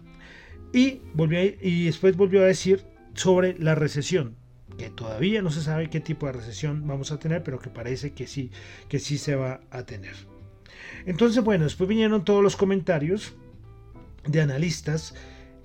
y, 0.72 1.02
volvió 1.14 1.42
y 1.44 1.84
después 1.84 2.16
volvió 2.16 2.44
a 2.44 2.46
decir 2.46 2.86
sobre 3.14 3.60
la 3.60 3.76
recesión, 3.76 4.38
que 4.80 4.90
todavía 4.90 5.42
no 5.42 5.52
se 5.52 5.62
sabe 5.62 5.90
qué 5.90 6.00
tipo 6.00 6.26
de 6.26 6.32
recesión 6.32 6.88
vamos 6.88 7.12
a 7.12 7.20
tener, 7.20 7.44
pero 7.44 7.60
que 7.60 7.70
parece 7.70 8.14
que 8.14 8.26
sí, 8.26 8.50
que 8.88 8.98
sí 8.98 9.18
se 9.18 9.36
va 9.36 9.60
a 9.70 9.84
tener. 9.84 10.16
Entonces, 11.06 11.44
bueno, 11.44 11.66
después 11.66 11.88
vinieron 11.88 12.24
todos 12.24 12.42
los 12.42 12.56
comentarios 12.56 13.34
de 14.26 14.42
analistas 14.42 15.14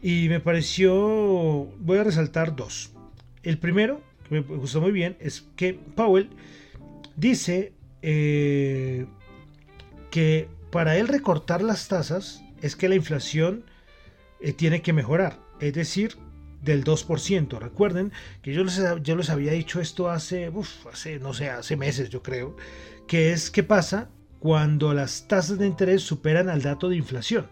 y 0.03 0.29
me 0.29 0.41
pareció, 0.41 0.95
voy 1.79 1.99
a 1.99 2.05
resaltar 2.05 2.57
dos. 2.57 2.93
El 3.45 3.59
primero, 3.59 4.03
que 4.29 4.35
me 4.35 4.41
gustó 4.41 4.81
muy 4.81 4.91
bien, 4.91 5.17
es 5.21 5.47
que 5.55 5.75
Powell 5.75 6.31
dice 7.17 7.73
eh, 8.03 9.07
que 10.11 10.49
para 10.73 10.97
él 10.97 11.07
recortar 11.07 11.63
las 11.63 11.87
tasas 11.87 12.43
es 12.63 12.75
que 12.75 12.89
la 12.89 12.97
inflación 12.97 13.65
eh, 14.41 14.53
tiene 14.53 14.83
que 14.83 14.93
mejorar, 14.93 15.39
es 15.61 15.73
decir, 15.73 16.17
del 16.65 16.85
2%. 16.85 17.59
Recuerden 17.59 18.13
que 18.43 18.53
yo 18.53 18.65
les, 18.65 18.81
yo 19.03 19.17
les 19.17 19.31
había 19.31 19.53
dicho 19.53 19.81
esto 19.81 20.11
hace, 20.11 20.51
hace, 20.93 21.19
no 21.19 21.35
sé, 21.35 21.51
hace 21.51 21.77
meses 21.77 22.09
yo 22.11 22.23
creo, 22.23 22.57
que 23.07 23.33
es 23.33 23.51
qué 23.51 23.63
pasa 23.63 24.09
cuando 24.39 24.93
las 24.93 25.27
tasas 25.29 25.59
de 25.59 25.67
interés 25.67 26.03
superan 26.03 26.49
al 26.49 26.63
dato 26.63 26.89
de 26.89 26.97
inflación. 26.97 27.49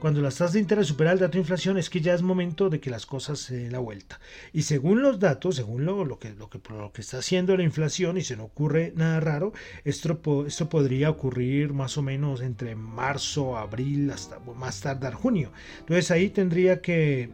Cuando 0.00 0.22
las 0.22 0.36
tasas 0.36 0.54
de 0.54 0.60
interés 0.60 0.86
superan 0.86 1.12
el 1.12 1.18
dato 1.18 1.32
de 1.32 1.40
inflación 1.40 1.76
es 1.76 1.90
que 1.90 2.00
ya 2.00 2.14
es 2.14 2.22
momento 2.22 2.70
de 2.70 2.80
que 2.80 2.88
las 2.88 3.04
cosas 3.04 3.38
se 3.38 3.56
den 3.56 3.72
la 3.72 3.80
vuelta. 3.80 4.18
Y 4.54 4.62
según 4.62 5.02
los 5.02 5.20
datos, 5.20 5.56
según 5.56 5.84
lo, 5.84 6.06
lo, 6.06 6.18
que, 6.18 6.30
lo, 6.30 6.48
que, 6.48 6.58
lo 6.70 6.90
que 6.90 7.02
está 7.02 7.18
haciendo 7.18 7.54
la 7.54 7.64
inflación, 7.64 8.16
y 8.16 8.22
se 8.22 8.34
no 8.34 8.44
ocurre 8.44 8.94
nada 8.96 9.20
raro, 9.20 9.52
esto, 9.84 10.46
esto 10.46 10.68
podría 10.70 11.10
ocurrir 11.10 11.74
más 11.74 11.98
o 11.98 12.02
menos 12.02 12.40
entre 12.40 12.74
marzo, 12.76 13.58
abril, 13.58 14.10
hasta 14.10 14.38
más 14.38 14.80
tardar 14.80 15.12
junio. 15.12 15.52
Entonces 15.80 16.10
ahí 16.10 16.30
tendría 16.30 16.80
que, 16.80 17.28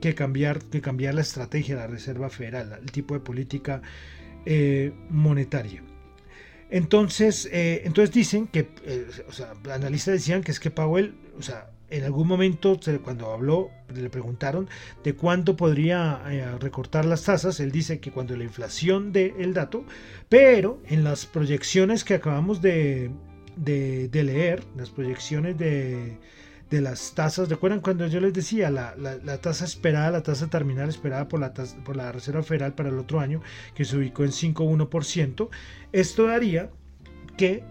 que, 0.00 0.14
cambiar, 0.14 0.62
que 0.62 0.80
cambiar 0.80 1.14
la 1.14 1.22
estrategia 1.22 1.74
de 1.74 1.80
la 1.80 1.88
Reserva 1.88 2.30
Federal, 2.30 2.78
el 2.80 2.92
tipo 2.92 3.14
de 3.14 3.20
política 3.20 3.82
eh, 4.46 4.92
monetaria. 5.10 5.82
Entonces, 6.70 7.48
eh, 7.52 7.82
entonces 7.84 8.14
dicen 8.14 8.46
que, 8.46 8.68
eh, 8.84 9.06
o 9.28 9.32
sea, 9.32 9.54
analistas 9.70 10.14
decían 10.14 10.42
que 10.42 10.52
es 10.52 10.60
que 10.60 10.70
Powell, 10.70 11.14
o 11.36 11.42
sea, 11.42 11.68
en 11.92 12.04
algún 12.04 12.26
momento, 12.26 12.80
cuando 13.04 13.32
habló, 13.32 13.70
le 13.94 14.08
preguntaron 14.08 14.66
de 15.04 15.14
cuánto 15.14 15.56
podría 15.56 16.22
eh, 16.26 16.58
recortar 16.58 17.04
las 17.04 17.24
tasas. 17.24 17.60
Él 17.60 17.70
dice 17.70 18.00
que 18.00 18.10
cuando 18.10 18.34
la 18.34 18.44
inflación 18.44 19.12
dé 19.12 19.34
el 19.38 19.52
dato, 19.52 19.84
pero 20.30 20.80
en 20.86 21.04
las 21.04 21.26
proyecciones 21.26 22.02
que 22.02 22.14
acabamos 22.14 22.62
de, 22.62 23.10
leer, 23.66 24.64
las 24.74 24.88
proyecciones 24.88 25.58
de, 25.58 26.18
las 26.70 27.14
tasas, 27.14 27.50
¿recuerdan 27.50 27.80
cuando 27.80 28.06
yo 28.06 28.20
les 28.20 28.32
decía 28.32 28.70
la, 28.70 28.94
tasa 29.42 29.66
esperada, 29.66 30.10
la 30.10 30.22
tasa 30.22 30.48
terminal 30.48 30.88
esperada 30.88 31.28
por 31.28 31.40
la, 31.40 31.52
por 31.52 31.94
la 31.94 32.10
Reserva 32.10 32.42
Federal 32.42 32.74
para 32.74 32.88
el 32.88 32.98
otro 32.98 33.20
año, 33.20 33.42
que 33.74 33.84
se 33.84 33.98
ubicó 33.98 34.24
en 34.24 34.30
5,1%? 34.30 35.50
Esto 35.92 36.26
daría 36.26 36.70
que 37.36 37.64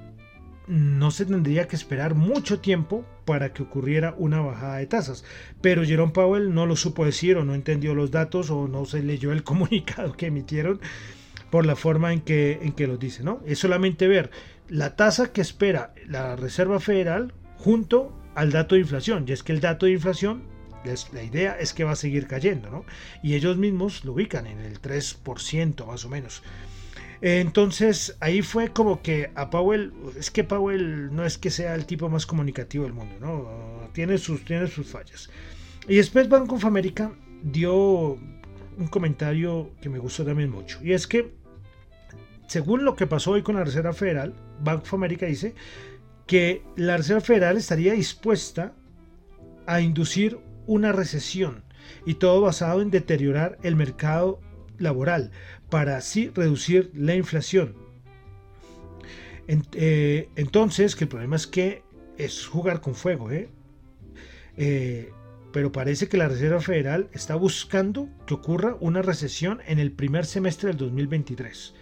no 0.67 1.09
se 1.09 1.25
tendría 1.25 1.67
que 1.67 1.75
esperar 1.75 2.13
mucho 2.13 2.59
tiempo 2.59 3.03
para 3.25 3.53
que 3.53 3.63
ocurriera 3.63 4.15
una 4.17 4.41
bajada 4.41 4.77
de 4.77 4.87
tasas. 4.87 5.23
Pero 5.61 5.85
Jerome 5.85 6.13
Powell 6.13 6.53
no 6.53 6.65
lo 6.65 6.75
supo 6.75 7.05
decir 7.05 7.37
o 7.37 7.45
no 7.45 7.55
entendió 7.55 7.93
los 7.93 8.11
datos 8.11 8.49
o 8.49 8.67
no 8.67 8.85
se 8.85 9.03
leyó 9.03 9.31
el 9.31 9.43
comunicado 9.45 10.13
que 10.13 10.27
emitieron 10.27 10.79
por 11.49 11.65
la 11.65 11.75
forma 11.75 12.13
en 12.13 12.21
que, 12.21 12.59
en 12.61 12.73
que 12.73 12.87
lo 12.87 12.97
dice. 12.97 13.23
¿no? 13.23 13.41
Es 13.45 13.59
solamente 13.59 14.07
ver 14.07 14.31
la 14.69 14.95
tasa 14.95 15.31
que 15.31 15.41
espera 15.41 15.93
la 16.07 16.35
Reserva 16.35 16.79
Federal 16.79 17.33
junto 17.57 18.17
al 18.35 18.51
dato 18.51 18.75
de 18.75 18.81
inflación. 18.81 19.25
Y 19.27 19.33
es 19.33 19.43
que 19.43 19.51
el 19.51 19.59
dato 19.59 19.85
de 19.85 19.91
inflación, 19.91 20.43
la 21.13 21.23
idea 21.23 21.59
es 21.59 21.73
que 21.73 21.83
va 21.83 21.91
a 21.91 21.95
seguir 21.95 22.27
cayendo. 22.27 22.69
¿no? 22.69 22.85
Y 23.21 23.35
ellos 23.35 23.57
mismos 23.57 24.05
lo 24.05 24.13
ubican 24.13 24.47
en 24.47 24.59
el 24.59 24.81
3% 24.81 25.85
más 25.85 26.05
o 26.05 26.09
menos. 26.09 26.41
Entonces 27.21 28.17
ahí 28.19 28.41
fue 28.41 28.69
como 28.69 29.01
que 29.03 29.31
a 29.35 29.51
Powell, 29.51 29.93
es 30.17 30.31
que 30.31 30.43
Powell 30.43 31.13
no 31.13 31.23
es 31.23 31.37
que 31.37 31.51
sea 31.51 31.75
el 31.75 31.85
tipo 31.85 32.09
más 32.09 32.25
comunicativo 32.25 32.83
del 32.83 32.93
mundo, 32.93 33.15
¿no? 33.19 33.89
Tiene 33.93 34.17
sus, 34.17 34.43
tiene 34.43 34.67
sus 34.67 34.87
fallas. 34.87 35.29
Y 35.87 35.97
después 35.97 36.27
Bank 36.29 36.51
of 36.51 36.65
America 36.65 37.11
dio 37.43 38.17
un 38.77 38.87
comentario 38.89 39.71
que 39.81 39.89
me 39.89 39.99
gustó 39.99 40.25
también 40.25 40.49
mucho. 40.49 40.79
Y 40.83 40.93
es 40.93 41.05
que, 41.05 41.31
según 42.47 42.85
lo 42.85 42.95
que 42.95 43.05
pasó 43.05 43.31
hoy 43.31 43.43
con 43.43 43.55
la 43.55 43.63
Reserva 43.63 43.93
Federal, 43.93 44.33
Bank 44.63 44.81
of 44.81 44.93
America 44.95 45.27
dice 45.27 45.53
que 46.25 46.63
la 46.75 46.97
Reserva 46.97 47.21
Federal 47.21 47.57
estaría 47.57 47.93
dispuesta 47.93 48.73
a 49.67 49.81
inducir 49.81 50.39
una 50.65 50.91
recesión 50.91 51.63
y 52.05 52.15
todo 52.15 52.41
basado 52.41 52.81
en 52.81 52.89
deteriorar 52.89 53.57
el 53.61 53.75
mercado 53.75 54.39
laboral 54.77 55.31
para 55.71 55.97
así 55.97 56.29
reducir 56.29 56.91
la 56.93 57.15
inflación. 57.15 57.75
Eh, 59.47 60.29
entonces, 60.35 60.95
que 60.95 61.05
el 61.05 61.09
problema 61.09 61.37
es 61.37 61.47
que 61.47 61.81
es 62.17 62.45
jugar 62.45 62.81
con 62.81 62.93
fuego, 62.93 63.31
¿eh? 63.31 63.49
¿eh? 64.57 65.11
pero 65.51 65.71
parece 65.71 66.07
que 66.07 66.17
la 66.17 66.27
Reserva 66.27 66.61
Federal 66.61 67.09
está 67.13 67.35
buscando 67.35 68.09
que 68.27 68.33
ocurra 68.35 68.77
una 68.79 69.01
recesión 69.01 69.61
en 69.65 69.79
el 69.79 69.91
primer 69.91 70.25
semestre 70.25 70.67
del 70.67 70.77
2023. 70.77 71.73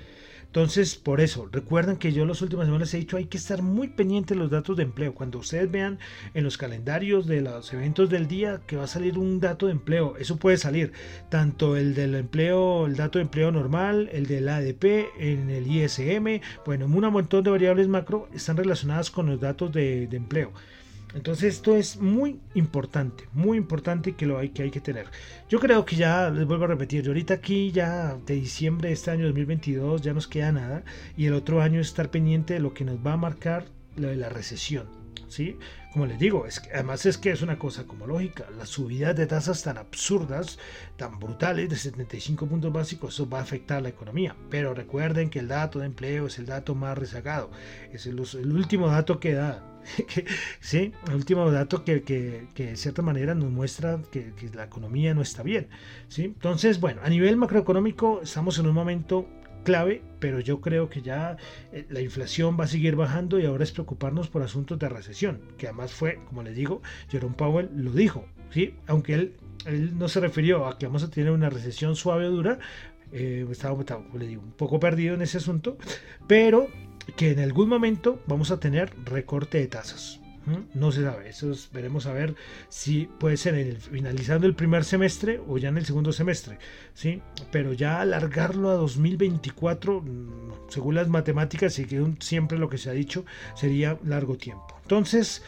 Entonces, 0.50 0.96
por 0.96 1.22
eso, 1.22 1.48
recuerden 1.52 1.98
que 1.98 2.12
yo 2.12 2.26
las 2.26 2.42
últimas 2.42 2.66
semanas 2.66 2.92
he 2.96 2.98
dicho 2.98 3.18
hay 3.18 3.26
que 3.26 3.38
estar 3.38 3.62
muy 3.62 3.88
pendiente 3.88 4.34
de 4.34 4.40
los 4.40 4.50
datos 4.50 4.76
de 4.76 4.82
empleo. 4.82 5.14
Cuando 5.14 5.38
ustedes 5.38 5.70
vean 5.70 6.00
en 6.34 6.44
los 6.44 6.58
calendarios 6.58 7.28
de 7.28 7.42
los 7.42 7.72
eventos 7.72 8.10
del 8.10 8.28
día 8.28 8.60
que 8.66 8.76
va 8.76 8.86
a 8.86 8.88
salir 8.88 9.20
un 9.20 9.40
dato 9.40 9.68
de 9.68 9.74
empleo, 9.74 10.18
eso 10.18 10.38
puede 10.38 10.58
salir 10.58 10.92
tanto 11.30 11.78
el 11.78 11.94
del 11.94 12.16
empleo, 12.16 12.88
el 12.88 12.96
dato 12.96 13.20
de 13.20 13.26
empleo 13.26 13.52
normal, 13.52 14.10
el 14.12 14.26
del 14.26 14.50
ADP, 14.50 15.12
en 15.20 15.52
el 15.52 15.68
ISM, 15.68 16.42
bueno, 16.66 16.88
un 16.88 17.00
montón 17.14 17.44
de 17.44 17.52
variables 17.52 17.88
macro 17.88 18.28
están 18.34 18.58
relacionadas 18.58 19.12
con 19.12 19.28
los 19.28 19.40
datos 19.40 19.72
de, 19.72 20.08
de 20.08 20.18
empleo. 20.18 20.52
Entonces 21.16 21.56
esto 21.56 21.76
es 21.76 21.98
muy 21.98 22.40
importante, 22.54 23.28
muy 23.34 23.58
importante 23.58 24.14
que 24.14 24.28
lo 24.28 24.38
hay 24.38 24.50
que, 24.50 24.64
hay 24.64 24.72
que 24.72 24.80
tener. 24.80 25.08
Yo 25.50 25.60
creo 25.60 25.84
que 25.84 25.96
ya, 25.96 26.30
les 26.30 26.46
vuelvo 26.46 26.66
a 26.66 26.68
repetir, 26.68 27.08
ahorita 27.08 27.36
aquí 27.36 27.72
ya 27.72 28.16
de 28.26 28.36
diciembre 28.36 28.90
de 28.90 28.94
este 28.94 29.12
año 29.12 29.26
2022 29.26 30.02
ya 30.02 30.14
nos 30.14 30.28
queda 30.28 30.52
nada 30.52 30.84
y 31.18 31.26
el 31.26 31.34
otro 31.34 31.62
año 31.62 31.82
estar 31.82 32.12
pendiente 32.12 32.54
de 32.54 32.60
lo 32.60 32.74
que 32.74 32.86
nos 32.86 32.98
va 32.98 33.14
a 33.14 33.18
marcar 33.18 33.66
la 33.96 34.30
recesión. 34.30 35.00
¿sí? 35.30 35.58
Como 35.94 36.06
les 36.06 36.20
digo, 36.20 36.46
además 36.74 37.06
es 37.06 37.18
que 37.18 37.32
es 37.32 37.42
una 37.42 37.58
cosa 37.58 37.86
como 37.86 38.06
lógica, 38.06 38.46
las 38.58 38.70
subidas 38.70 39.16
de 39.16 39.26
tasas 39.26 39.64
tan 39.64 39.78
absurdas, 39.78 40.60
tan 40.98 41.20
brutales 41.20 41.70
de 41.70 41.76
75 41.76 42.46
puntos 42.48 42.74
básicos, 42.74 43.14
eso 43.14 43.30
va 43.30 43.40
a 43.40 43.44
afectar 43.44 43.82
la 43.82 43.90
economía. 43.90 44.36
Pero 44.50 44.74
recuerden 44.74 45.30
que 45.30 45.40
el 45.40 45.48
dato 45.48 45.80
de 45.80 45.86
empleo 45.86 46.28
es 46.28 46.38
el 46.38 46.46
dato 46.46 46.76
más 46.76 46.98
rezagado, 46.98 47.50
es 47.92 48.06
el 48.06 48.20
último 48.20 48.88
dato 48.88 49.20
que 49.20 49.34
da 49.34 49.64
sí, 50.60 50.92
el 51.08 51.16
último 51.16 51.50
dato 51.52 51.84
que, 51.84 52.00
de 52.56 52.76
cierta 52.76 53.02
manera 53.02 53.36
nos 53.36 53.50
muestra 53.50 54.00
que, 54.12 54.34
la 54.54 54.66
economía 54.66 55.14
no 55.14 55.22
está 55.22 55.44
bien. 55.44 55.68
¿sí? 56.08 56.26
Entonces, 56.26 56.80
bueno, 56.80 57.02
a 57.04 57.10
nivel 57.10 57.38
macroeconómico 57.38 58.22
estamos 58.24 58.58
en 58.60 58.68
un 58.68 58.74
momento 58.74 59.28
clave, 59.64 60.02
pero 60.20 60.40
yo 60.40 60.62
creo 60.62 60.90
que 60.90 61.02
ya 61.02 61.38
eh, 61.72 61.86
la 61.90 62.02
inflación 62.02 62.58
va 62.60 62.64
a 62.64 62.68
seguir 62.68 62.96
bajando 62.96 63.40
y 63.40 63.46
ahora 63.46 63.64
es 63.64 63.72
preocuparnos 63.72 64.30
por 64.30 64.42
asuntos 64.42 64.80
de 64.80 64.90
recesión, 64.90 65.42
que 65.58 65.68
además 65.68 65.92
fue, 65.92 66.20
como 66.28 66.44
les 66.44 66.56
digo, 66.56 66.82
Jerome 67.10 67.36
Powell 67.36 67.70
lo 67.76 67.92
dijo, 67.92 68.26
¿sí? 68.52 68.76
aunque 68.88 69.14
él, 69.14 69.36
él 69.66 69.98
no 69.98 70.08
se 70.08 70.22
refirió 70.22 70.66
a 70.66 70.78
que 70.78 70.86
vamos 70.86 71.04
a 71.04 71.10
tener 71.10 71.32
una 71.32 71.50
recesión 71.50 71.96
suave 71.96 72.28
o 72.28 72.32
dura, 72.32 72.60
eh, 73.12 73.46
estaba, 73.52 73.80
estaba 73.80 74.04
digo, 74.20 74.42
un 74.42 74.52
poco 74.52 74.80
perdido 74.80 75.16
en 75.16 75.22
ese 75.22 75.38
asunto, 75.38 75.78
pero 76.28 76.68
que 77.16 77.32
en 77.32 77.40
algún 77.40 77.70
momento 77.70 78.22
vamos 78.28 78.52
a 78.52 78.60
tener 78.60 78.94
recorte 79.06 79.58
de 79.58 79.68
tasas. 79.68 80.20
No 80.74 80.92
se 80.92 81.04
sabe, 81.04 81.30
eso 81.30 81.52
veremos 81.74 82.08
a 82.08 82.14
ver 82.14 82.36
si 82.70 83.08
puede 83.20 83.38
ser 83.38 83.56
en 83.56 83.68
el, 83.68 83.78
finalizando 83.78 84.48
el 84.48 84.56
primer 84.56 84.84
semestre 84.84 85.40
o 85.48 85.58
ya 85.58 85.70
en 85.70 85.78
el 85.78 85.86
segundo 85.86 86.12
semestre, 86.12 86.58
¿sí? 86.94 87.22
Pero 87.52 87.74
ya 87.74 88.02
alargarlo 88.02 88.70
a 88.70 88.74
2024, 88.74 90.04
según 90.70 90.96
las 90.96 91.08
matemáticas 91.08 91.78
y 91.78 91.86
que 91.86 92.04
siempre 92.20 92.58
lo 92.58 92.70
que 92.70 92.80
se 92.80 92.90
ha 92.90 92.94
dicho, 92.94 93.26
sería 93.54 94.00
largo 94.04 94.38
tiempo. 94.38 94.80
Entonces, 94.82 95.44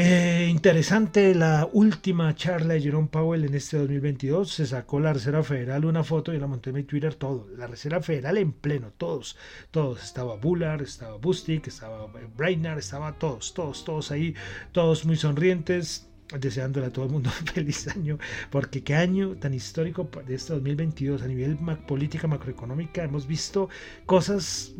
eh, 0.00 0.46
interesante 0.48 1.34
la 1.34 1.68
última 1.72 2.32
charla 2.36 2.74
de 2.74 2.80
Jerome 2.80 3.08
Powell 3.08 3.44
en 3.44 3.54
este 3.54 3.78
2022. 3.78 4.48
Se 4.48 4.64
sacó 4.64 5.00
la 5.00 5.12
Reserva 5.12 5.42
Federal 5.42 5.84
una 5.84 6.04
foto 6.04 6.32
y 6.32 6.38
la 6.38 6.46
monté 6.46 6.70
en 6.70 6.76
mi 6.76 6.84
Twitter 6.84 7.16
todo. 7.16 7.48
La 7.56 7.66
Reserva 7.66 8.00
Federal 8.00 8.38
en 8.38 8.52
pleno, 8.52 8.92
todos, 8.96 9.36
todos. 9.72 10.04
Estaba 10.04 10.36
Bullard, 10.36 10.82
estaba 10.82 11.16
Bustick, 11.16 11.66
estaba 11.66 12.06
Brainerd, 12.36 12.78
estaba 12.78 13.18
todos, 13.18 13.52
todos, 13.54 13.84
todos 13.84 14.12
ahí, 14.12 14.36
todos 14.70 15.04
muy 15.04 15.16
sonrientes, 15.16 16.08
deseándole 16.38 16.86
a 16.86 16.90
todo 16.90 17.06
el 17.06 17.10
mundo 17.10 17.30
feliz 17.52 17.88
año, 17.88 18.18
porque 18.50 18.84
qué 18.84 18.94
año 18.94 19.34
tan 19.36 19.52
histórico 19.52 20.08
de 20.24 20.36
este 20.36 20.52
2022 20.52 21.22
a 21.22 21.26
nivel 21.26 21.58
política 21.88 22.28
macroeconómica 22.28 23.02
hemos 23.02 23.26
visto 23.26 23.68
cosas, 24.06 24.74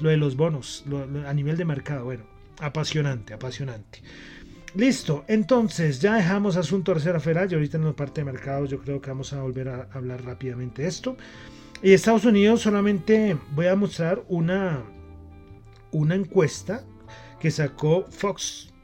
lo 0.00 0.10
de 0.10 0.16
los 0.16 0.34
bonos, 0.36 0.84
a 1.26 1.32
nivel 1.32 1.56
de 1.56 1.64
mercado, 1.64 2.06
bueno, 2.06 2.24
apasionante, 2.58 3.34
apasionante. 3.34 4.02
Listo, 4.74 5.24
entonces 5.28 6.00
ya 6.00 6.16
dejamos 6.16 6.56
asunto 6.56 6.92
tercera 6.92 7.20
federal 7.20 7.50
y 7.50 7.54
ahorita 7.54 7.76
en 7.76 7.84
la 7.84 7.92
parte 7.92 8.20
de 8.20 8.24
mercados 8.24 8.70
yo 8.70 8.80
creo 8.80 9.00
que 9.00 9.08
vamos 9.08 9.32
a 9.32 9.40
volver 9.40 9.68
a 9.68 9.88
hablar 9.92 10.24
rápidamente 10.24 10.82
de 10.82 10.88
esto. 10.88 11.16
Y 11.80 11.92
Estados 11.92 12.24
Unidos 12.24 12.62
solamente 12.62 13.36
voy 13.54 13.66
a 13.66 13.76
mostrar 13.76 14.24
una, 14.28 14.82
una 15.92 16.16
encuesta 16.16 16.84
que 17.38 17.52
sacó 17.52 18.06
Fox 18.10 18.74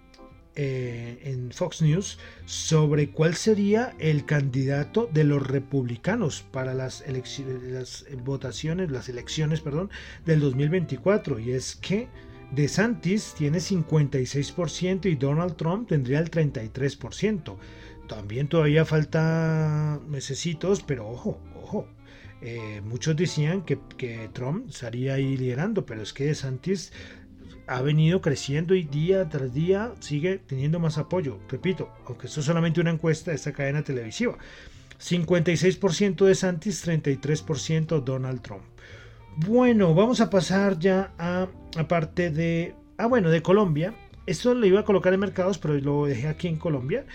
eh, 0.54 1.18
en 1.24 1.50
Fox 1.50 1.82
News 1.82 2.18
sobre 2.44 3.10
cuál 3.10 3.34
sería 3.34 3.94
el 3.98 4.26
candidato 4.26 5.08
de 5.12 5.24
los 5.24 5.44
republicanos 5.44 6.44
para 6.52 6.72
las, 6.72 7.02
las 7.06 8.04
votaciones, 8.22 8.92
las 8.92 9.08
elecciones, 9.08 9.60
perdón, 9.60 9.90
del 10.24 10.38
2024. 10.38 11.40
Y 11.40 11.52
es 11.52 11.74
que 11.74 12.08
de 12.52 12.68
Santis 12.68 13.34
tiene 13.36 13.58
56% 13.58 15.06
y 15.06 15.14
Donald 15.14 15.56
Trump 15.56 15.88
tendría 15.88 16.18
el 16.18 16.30
33%. 16.30 17.56
También 18.08 18.48
todavía 18.48 18.84
falta 18.84 20.00
necesitos, 20.08 20.82
pero 20.82 21.08
ojo, 21.08 21.40
ojo. 21.54 21.86
Eh, 22.42 22.80
muchos 22.84 23.16
decían 23.16 23.62
que, 23.62 23.78
Trump 24.32 24.68
estaría 24.68 25.14
ahí 25.14 25.36
liderando, 25.36 25.84
pero 25.84 26.02
es 26.02 26.12
que 26.12 26.24
De 26.24 26.34
Santis 26.34 26.92
ha 27.66 27.82
venido 27.82 28.20
creciendo 28.20 28.74
y 28.74 28.82
día 28.82 29.28
tras 29.28 29.54
día 29.54 29.92
sigue 30.00 30.38
teniendo 30.38 30.80
más 30.80 30.98
apoyo. 30.98 31.38
Repito, 31.48 31.92
aunque 32.06 32.26
esto 32.26 32.40
es 32.40 32.46
solamente 32.46 32.80
una 32.80 32.90
encuesta 32.90 33.30
de 33.30 33.36
esta 33.36 33.52
cadena 33.52 33.84
televisiva. 33.84 34.38
56% 34.98 36.26
de 36.26 36.34
Santis, 36.34 36.86
33% 36.86 38.02
Donald 38.02 38.42
Trump. 38.42 38.64
Bueno, 39.36 39.94
vamos 39.94 40.20
a 40.20 40.28
pasar 40.28 40.78
ya 40.78 41.12
a, 41.18 41.48
parte 41.88 42.30
de, 42.30 42.74
ah 42.98 43.06
bueno, 43.06 43.30
de 43.30 43.42
Colombia. 43.42 43.94
Esto 44.26 44.54
lo 44.54 44.66
iba 44.66 44.80
a 44.80 44.84
colocar 44.84 45.14
en 45.14 45.20
mercados, 45.20 45.58
pero 45.58 45.74
lo 45.74 46.06
dejé 46.06 46.28
aquí 46.28 46.48
en 46.48 46.56
Colombia. 46.56 47.06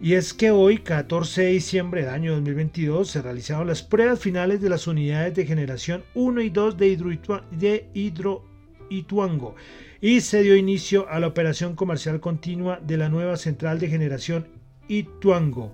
Y 0.00 0.14
es 0.14 0.34
que 0.34 0.50
hoy, 0.50 0.78
14 0.78 1.42
de 1.42 1.50
diciembre 1.52 2.00
del 2.00 2.10
año 2.10 2.32
2022, 2.32 3.08
se 3.08 3.22
realizaron 3.22 3.68
las 3.68 3.82
pruebas 3.82 4.18
finales 4.18 4.60
de 4.60 4.68
las 4.68 4.86
unidades 4.86 5.34
de 5.34 5.46
generación 5.46 6.02
1 6.14 6.40
y 6.40 6.50
2 6.50 6.76
de, 6.76 7.88
hidro, 7.94 8.44
Ituango 8.90 9.54
y 10.00 10.20
se 10.20 10.42
dio 10.42 10.56
inicio 10.56 11.08
a 11.08 11.18
la 11.18 11.26
operación 11.26 11.74
comercial 11.74 12.20
continua 12.20 12.80
de 12.80 12.98
la 12.98 13.08
nueva 13.08 13.36
central 13.36 13.78
de 13.78 13.88
generación 13.88 14.46
Ituango 14.88 15.72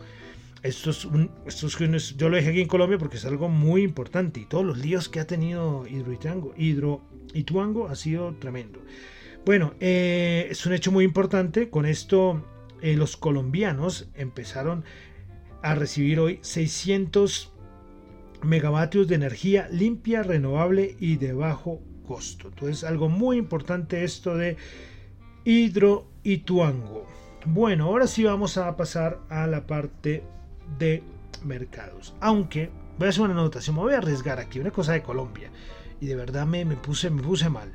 estos, 0.62 1.08
estos 1.46 1.78
yo 2.16 2.28
lo 2.28 2.36
dejé 2.36 2.50
aquí 2.50 2.60
en 2.60 2.68
Colombia 2.68 2.98
porque 2.98 3.16
es 3.16 3.24
algo 3.24 3.48
muy 3.48 3.82
importante 3.82 4.40
y 4.40 4.44
todos 4.44 4.64
los 4.64 4.78
líos 4.78 5.08
que 5.08 5.20
ha 5.20 5.26
tenido 5.26 5.86
Hidro 5.86 6.54
Hidro 6.56 7.00
Ituango 7.32 7.88
ha 7.88 7.94
sido 7.94 8.34
tremendo. 8.34 8.80
Bueno, 9.44 9.74
eh, 9.80 10.48
es 10.50 10.66
un 10.66 10.74
hecho 10.74 10.92
muy 10.92 11.04
importante. 11.04 11.70
Con 11.70 11.86
esto 11.86 12.44
eh, 12.82 12.94
los 12.96 13.16
colombianos 13.16 14.10
empezaron 14.14 14.84
a 15.62 15.74
recibir 15.74 16.20
hoy 16.20 16.38
600 16.42 17.52
megavatios 18.42 19.08
de 19.08 19.14
energía 19.14 19.68
limpia, 19.70 20.22
renovable 20.22 20.96
y 20.98 21.16
de 21.16 21.32
bajo 21.32 21.80
costo. 22.06 22.48
Entonces, 22.48 22.84
algo 22.84 23.08
muy 23.08 23.36
importante 23.38 24.04
esto 24.04 24.36
de 24.36 24.56
Hidro 25.44 26.06
Ituango. 26.22 27.06
Bueno, 27.46 27.86
ahora 27.86 28.06
sí 28.06 28.24
vamos 28.24 28.58
a 28.58 28.76
pasar 28.76 29.20
a 29.30 29.46
la 29.46 29.66
parte 29.66 30.22
de 30.78 31.02
mercados. 31.44 32.14
Aunque 32.20 32.70
voy 32.98 33.06
a 33.06 33.10
hacer 33.10 33.22
una 33.22 33.32
anotación, 33.32 33.76
me 33.76 33.82
voy 33.82 33.94
a 33.94 33.98
arriesgar 33.98 34.38
aquí, 34.38 34.60
una 34.60 34.70
cosa 34.70 34.92
de 34.92 35.02
Colombia. 35.02 35.50
Y 36.00 36.06
de 36.06 36.16
verdad 36.16 36.46
me, 36.46 36.64
me, 36.64 36.76
puse, 36.76 37.10
me 37.10 37.22
puse 37.22 37.48
mal. 37.48 37.72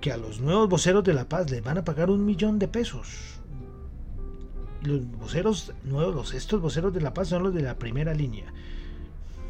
Que 0.00 0.12
a 0.12 0.16
los 0.16 0.40
nuevos 0.40 0.68
voceros 0.68 1.04
de 1.04 1.14
La 1.14 1.28
Paz 1.28 1.50
les 1.50 1.62
van 1.62 1.78
a 1.78 1.84
pagar 1.84 2.10
un 2.10 2.24
millón 2.24 2.58
de 2.58 2.68
pesos. 2.68 3.40
Los 4.82 5.06
voceros 5.18 5.74
nuevos, 5.84 6.32
estos 6.32 6.60
voceros 6.60 6.92
de 6.94 7.02
La 7.02 7.12
Paz 7.12 7.28
son 7.28 7.42
los 7.42 7.54
de 7.54 7.62
la 7.62 7.78
primera 7.78 8.14
línea. 8.14 8.52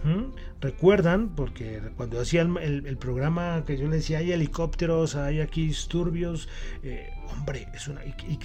¿Mm? 0.03 0.33
Recuerdan, 0.61 1.37
porque 1.37 1.81
cuando 1.97 2.21
hacía 2.21 2.41
el, 2.43 2.97
programa 2.97 3.65
que 3.67 3.77
yo 3.77 3.87
le 3.87 3.97
decía, 3.97 4.19
hay 4.19 4.33
helicópteros, 4.33 5.15
hay 5.15 5.41
aquí 5.41 5.67
disturbios, 5.67 6.49
eh, 6.83 7.11
hombre, 7.31 7.69
es 7.75 7.87
una, 7.87 8.01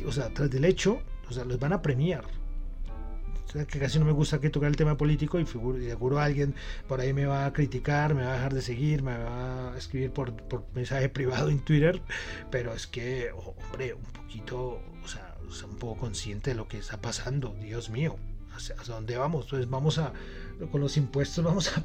o 0.05 0.11
sea, 0.11 0.33
tras 0.33 0.51
del 0.51 0.65
hecho, 0.65 0.99
o 1.29 1.33
sea, 1.33 1.45
los 1.45 1.57
van 1.57 1.73
a 1.73 1.81
premiar 1.81 2.25
que 3.63 3.79
casi 3.79 3.99
no 3.99 4.05
me 4.05 4.11
gusta 4.11 4.39
que 4.39 4.49
tocar 4.49 4.69
el 4.69 4.75
tema 4.75 4.97
político 4.97 5.39
y 5.39 5.45
seguro 5.45 6.19
alguien 6.19 6.55
por 6.87 6.99
ahí 6.99 7.13
me 7.13 7.25
va 7.25 7.45
a 7.45 7.53
criticar, 7.53 8.13
me 8.13 8.23
va 8.23 8.31
a 8.31 8.33
dejar 8.33 8.53
de 8.53 8.61
seguir, 8.61 9.03
me 9.03 9.17
va 9.17 9.73
a 9.73 9.77
escribir 9.77 10.11
por, 10.11 10.33
mensaje 10.73 11.07
privado 11.09 11.49
en 11.49 11.59
Twitter, 11.59 12.01
pero 12.51 12.73
es 12.73 12.87
que, 12.87 13.31
hombre, 13.31 13.93
un 13.93 14.03
poquito, 14.03 14.81
o 15.03 15.07
sea, 15.07 15.35
un 15.67 15.77
poco 15.77 16.01
consciente 16.01 16.51
de 16.51 16.55
lo 16.55 16.67
que 16.67 16.77
está 16.77 16.97
pasando, 17.01 17.55
Dios 17.61 17.89
mío. 17.89 18.17
¿Hacia 18.53 18.75
dónde 18.87 19.17
vamos? 19.17 19.45
Entonces 19.45 19.69
vamos 19.69 19.97
a, 19.97 20.13
con 20.71 20.81
los 20.81 20.97
impuestos, 20.97 21.43
vamos 21.43 21.71
a, 21.77 21.83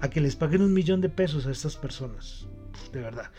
a 0.00 0.10
que 0.10 0.20
les 0.20 0.36
paguen 0.36 0.62
un 0.62 0.72
millón 0.72 1.00
de 1.00 1.08
pesos 1.08 1.46
a 1.46 1.50
estas 1.50 1.76
personas. 1.76 2.46
De 2.92 3.00
verdad. 3.00 3.30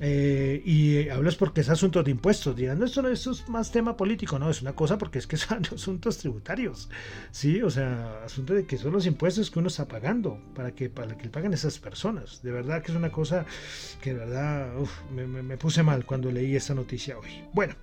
Eh, 0.00 0.62
y 0.64 1.08
hablas 1.08 1.34
porque 1.36 1.60
es 1.60 1.68
asunto 1.68 2.02
de 2.02 2.10
impuestos. 2.10 2.54
Dirán, 2.54 2.78
no, 2.78 2.86
esto, 2.86 3.02
no, 3.02 3.08
es 3.08 3.48
más 3.48 3.72
tema 3.72 3.96
político. 3.96 4.38
No, 4.38 4.50
es 4.50 4.62
una 4.62 4.74
cosa 4.74 4.98
porque 4.98 5.18
es 5.18 5.26
que 5.26 5.36
son 5.36 5.64
asuntos 5.72 6.18
tributarios. 6.18 6.88
Sí, 7.30 7.62
o 7.62 7.70
sea, 7.70 8.22
asunto 8.24 8.54
de 8.54 8.66
que 8.66 8.76
son 8.76 8.92
los 8.92 9.06
impuestos 9.06 9.50
que 9.50 9.58
uno 9.58 9.68
está 9.68 9.86
pagando 9.86 10.40
para 10.54 10.72
que, 10.72 10.88
para 10.88 11.16
que 11.16 11.28
paguen 11.28 11.52
esas 11.52 11.78
personas. 11.78 12.42
De 12.42 12.50
verdad 12.50 12.82
que 12.82 12.92
es 12.92 12.96
una 12.96 13.10
cosa 13.10 13.46
que 14.00 14.14
de 14.14 14.20
verdad 14.20 14.72
me, 15.12 15.56
puse 15.56 15.82
mal 15.82 16.04
cuando 16.04 16.30
leí 16.30 16.54
esta 16.54 16.74
noticia 16.74 17.18
hoy. 17.18 17.44
Bueno, 17.52 17.74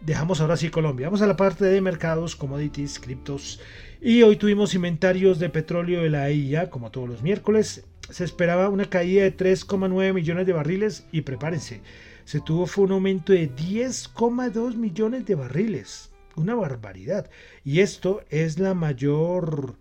dejamos 0.00 0.40
ahora 0.40 0.56
sí 0.56 0.70
Colombia. 0.70 1.08
Vamos 1.08 1.22
a 1.22 1.26
la 1.26 1.36
parte 1.36 1.64
de 1.64 1.80
mercados, 1.80 2.36
commodities, 2.36 2.98
criptos. 3.00 3.60
Y 4.00 4.22
hoy 4.22 4.36
tuvimos 4.36 4.74
inventarios 4.74 5.40
de 5.40 5.48
petróleo 5.48 6.02
de 6.02 6.10
la 6.10 6.30
IA, 6.30 6.70
como 6.70 6.90
todos 6.90 7.08
los 7.08 7.22
miércoles 7.22 7.84
se 8.10 8.24
esperaba 8.24 8.68
una 8.68 8.86
caída 8.86 9.22
de 9.22 9.36
3,9 9.36 10.14
millones 10.14 10.46
de 10.46 10.52
barriles 10.52 11.06
y 11.12 11.22
prepárense, 11.22 11.80
se 12.24 12.40
tuvo 12.40 12.66
fue 12.66 12.84
un 12.84 12.92
aumento 12.92 13.32
de 13.32 13.50
10,2 13.50 14.74
millones 14.76 15.24
de 15.24 15.34
barriles. 15.34 16.10
Una 16.36 16.54
barbaridad. 16.54 17.30
Y 17.64 17.80
esto 17.80 18.22
es 18.28 18.58
la 18.58 18.74
mayor 18.74 19.76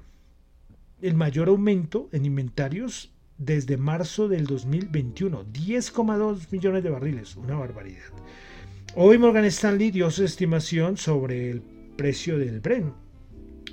el 1.02 1.14
mayor 1.14 1.50
aumento 1.50 2.10
en 2.12 2.26
inventarios 2.26 3.12
desde 3.38 3.76
marzo 3.76 4.30
del 4.30 4.46
2021. 4.46 5.46
10,2 5.46 6.52
millones 6.52 6.84
de 6.84 6.90
barriles. 6.90 7.36
Una 7.36 7.56
barbaridad. 7.56 8.14
Hoy 8.96 9.18
Morgan 9.18 9.46
Stanley 9.46 9.92
dio 9.92 10.10
su 10.10 10.24
estimación 10.24 10.96
sobre 10.96 11.52
el 11.52 11.62
precio 11.98 12.40
del 12.40 12.62
Brent 12.62 12.94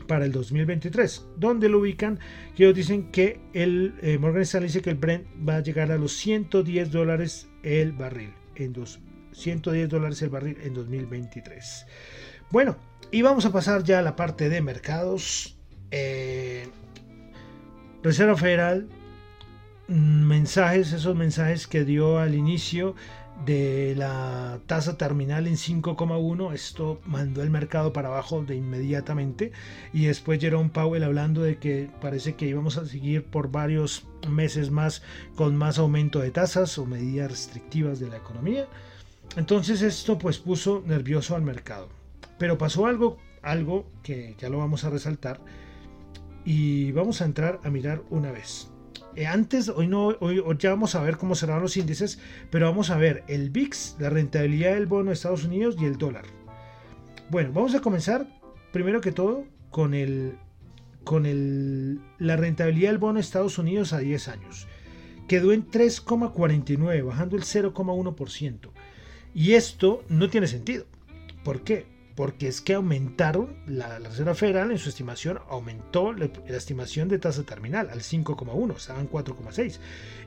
para 0.06 0.24
el 0.24 0.32
2023, 0.32 1.26
donde 1.36 1.68
lo 1.68 1.80
ubican, 1.80 2.18
que 2.54 2.64
ellos 2.64 2.76
dicen 2.76 3.10
que 3.10 3.40
el 3.52 3.94
eh, 4.02 4.18
Morgan 4.18 4.42
Stanley 4.42 4.68
dice 4.68 4.82
que 4.82 4.90
el 4.90 4.96
Brent 4.96 5.26
va 5.46 5.56
a 5.56 5.60
llegar 5.60 5.90
a 5.92 5.98
los 5.98 6.12
110 6.12 6.90
dólares 6.90 7.48
el 7.62 7.92
barril 7.92 8.32
en 8.54 8.72
dos, 8.72 9.00
110 9.32 9.88
dólares 9.88 10.22
el 10.22 10.30
barril 10.30 10.56
en 10.62 10.74
2023. 10.74 11.86
Bueno, 12.50 12.76
y 13.10 13.22
vamos 13.22 13.46
a 13.46 13.52
pasar 13.52 13.84
ya 13.84 13.98
a 13.98 14.02
la 14.02 14.16
parte 14.16 14.48
de 14.48 14.60
mercados. 14.60 15.58
Eh, 15.90 16.68
Reserva 18.02 18.36
Federal, 18.36 18.88
mm, 19.88 20.24
mensajes, 20.26 20.92
esos 20.92 21.16
mensajes 21.16 21.66
que 21.66 21.84
dio 21.84 22.18
al 22.18 22.34
inicio 22.34 22.94
de 23.44 23.94
la 23.96 24.60
tasa 24.66 24.96
terminal 24.96 25.46
en 25.46 25.54
5,1. 25.54 26.52
Esto 26.52 27.00
mandó 27.04 27.42
el 27.42 27.50
mercado 27.50 27.92
para 27.92 28.08
abajo 28.08 28.42
de 28.42 28.56
inmediatamente. 28.56 29.52
Y 29.92 30.06
después 30.06 30.40
Jerome 30.40 30.70
Powell 30.70 31.04
hablando 31.04 31.42
de 31.42 31.58
que 31.58 31.90
parece 32.00 32.34
que 32.34 32.46
íbamos 32.46 32.76
a 32.78 32.86
seguir 32.86 33.24
por 33.24 33.50
varios 33.50 34.06
meses 34.28 34.70
más 34.70 35.02
con 35.34 35.56
más 35.56 35.78
aumento 35.78 36.20
de 36.20 36.30
tasas 36.30 36.78
o 36.78 36.86
medidas 36.86 37.30
restrictivas 37.30 38.00
de 38.00 38.08
la 38.08 38.16
economía. 38.16 38.68
Entonces 39.36 39.82
esto 39.82 40.18
pues 40.18 40.38
puso 40.38 40.82
nervioso 40.86 41.34
al 41.34 41.42
mercado. 41.42 41.88
Pero 42.38 42.58
pasó 42.58 42.86
algo, 42.86 43.18
algo 43.42 43.86
que 44.02 44.36
ya 44.38 44.48
lo 44.48 44.58
vamos 44.58 44.84
a 44.84 44.90
resaltar 44.90 45.40
y 46.44 46.92
vamos 46.92 47.20
a 47.20 47.24
entrar 47.24 47.60
a 47.64 47.70
mirar 47.70 48.02
una 48.10 48.30
vez. 48.30 48.73
Eh, 49.16 49.26
antes, 49.26 49.68
hoy 49.68 49.86
no, 49.86 50.08
hoy, 50.20 50.42
ya 50.58 50.70
vamos 50.70 50.94
a 50.94 51.02
ver 51.02 51.16
cómo 51.16 51.34
serán 51.34 51.62
los 51.62 51.76
índices, 51.76 52.18
pero 52.50 52.66
vamos 52.66 52.90
a 52.90 52.96
ver 52.96 53.22
el 53.28 53.50
VIX, 53.50 53.96
la 54.00 54.10
rentabilidad 54.10 54.74
del 54.74 54.86
bono 54.86 55.10
de 55.10 55.14
Estados 55.14 55.44
Unidos 55.44 55.76
y 55.78 55.84
el 55.84 55.98
dólar. 55.98 56.24
Bueno, 57.30 57.52
vamos 57.52 57.74
a 57.74 57.80
comenzar 57.80 58.26
primero 58.72 59.00
que 59.00 59.12
todo 59.12 59.44
con 59.70 59.94
el 59.94 60.36
con 61.04 61.26
el, 61.26 62.00
la 62.18 62.36
rentabilidad 62.36 62.90
del 62.90 62.98
bono 62.98 63.14
de 63.14 63.20
Estados 63.20 63.58
Unidos 63.58 63.92
a 63.92 63.98
10 63.98 64.28
años. 64.28 64.66
Quedó 65.28 65.52
en 65.52 65.70
3,49, 65.70 67.04
bajando 67.04 67.36
el 67.36 67.42
0,1%. 67.42 68.70
Y 69.34 69.52
esto 69.52 70.02
no 70.08 70.30
tiene 70.30 70.46
sentido. 70.46 70.86
¿Por 71.44 71.62
qué? 71.62 71.86
Porque 72.14 72.46
es 72.46 72.60
que 72.60 72.74
aumentaron, 72.74 73.56
la, 73.66 73.98
Reserva 73.98 74.34
Federal 74.34 74.70
en 74.70 74.78
su 74.78 74.88
estimación 74.88 75.40
aumentó 75.48 76.12
la, 76.12 76.26
estimación 76.48 77.08
de 77.08 77.18
tasa 77.18 77.42
terminal 77.42 77.90
al 77.90 78.00
5,1, 78.00 78.76
estaban 78.76 79.08
4,6. 79.08 79.78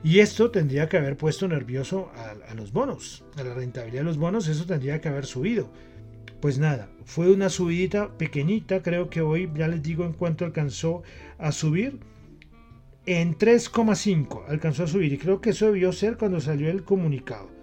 Y 0.04 0.18
esto 0.18 0.50
tendría 0.50 0.88
que 0.88 0.98
haber 0.98 1.16
puesto 1.16 1.48
nervioso 1.48 2.10
a, 2.14 2.54
los 2.54 2.72
bonos, 2.72 3.24
a 3.36 3.42
la 3.42 3.54
rentabilidad 3.54 4.00
de 4.00 4.04
los 4.04 4.18
bonos, 4.18 4.48
eso 4.48 4.66
tendría 4.66 5.00
que 5.00 5.08
haber 5.08 5.24
subido. 5.24 5.70
Pues 6.40 6.58
nada, 6.58 6.90
fue 7.04 7.32
una 7.32 7.48
subidita 7.48 8.16
pequeñita, 8.16 8.82
creo 8.82 9.08
que 9.08 9.22
hoy 9.22 9.50
ya 9.56 9.66
les 9.66 9.82
digo 9.82 10.04
en 10.04 10.12
cuánto 10.12 10.44
alcanzó 10.44 11.02
a 11.38 11.52
subir. 11.52 12.00
En 13.06 13.38
3,5 13.38 14.44
alcanzó 14.48 14.84
a 14.84 14.86
subir 14.86 15.14
y 15.14 15.18
creo 15.18 15.40
que 15.40 15.50
eso 15.50 15.66
debió 15.66 15.92
ser 15.92 16.18
cuando 16.18 16.40
salió 16.40 16.68
el 16.68 16.84
comunicado. 16.84 17.57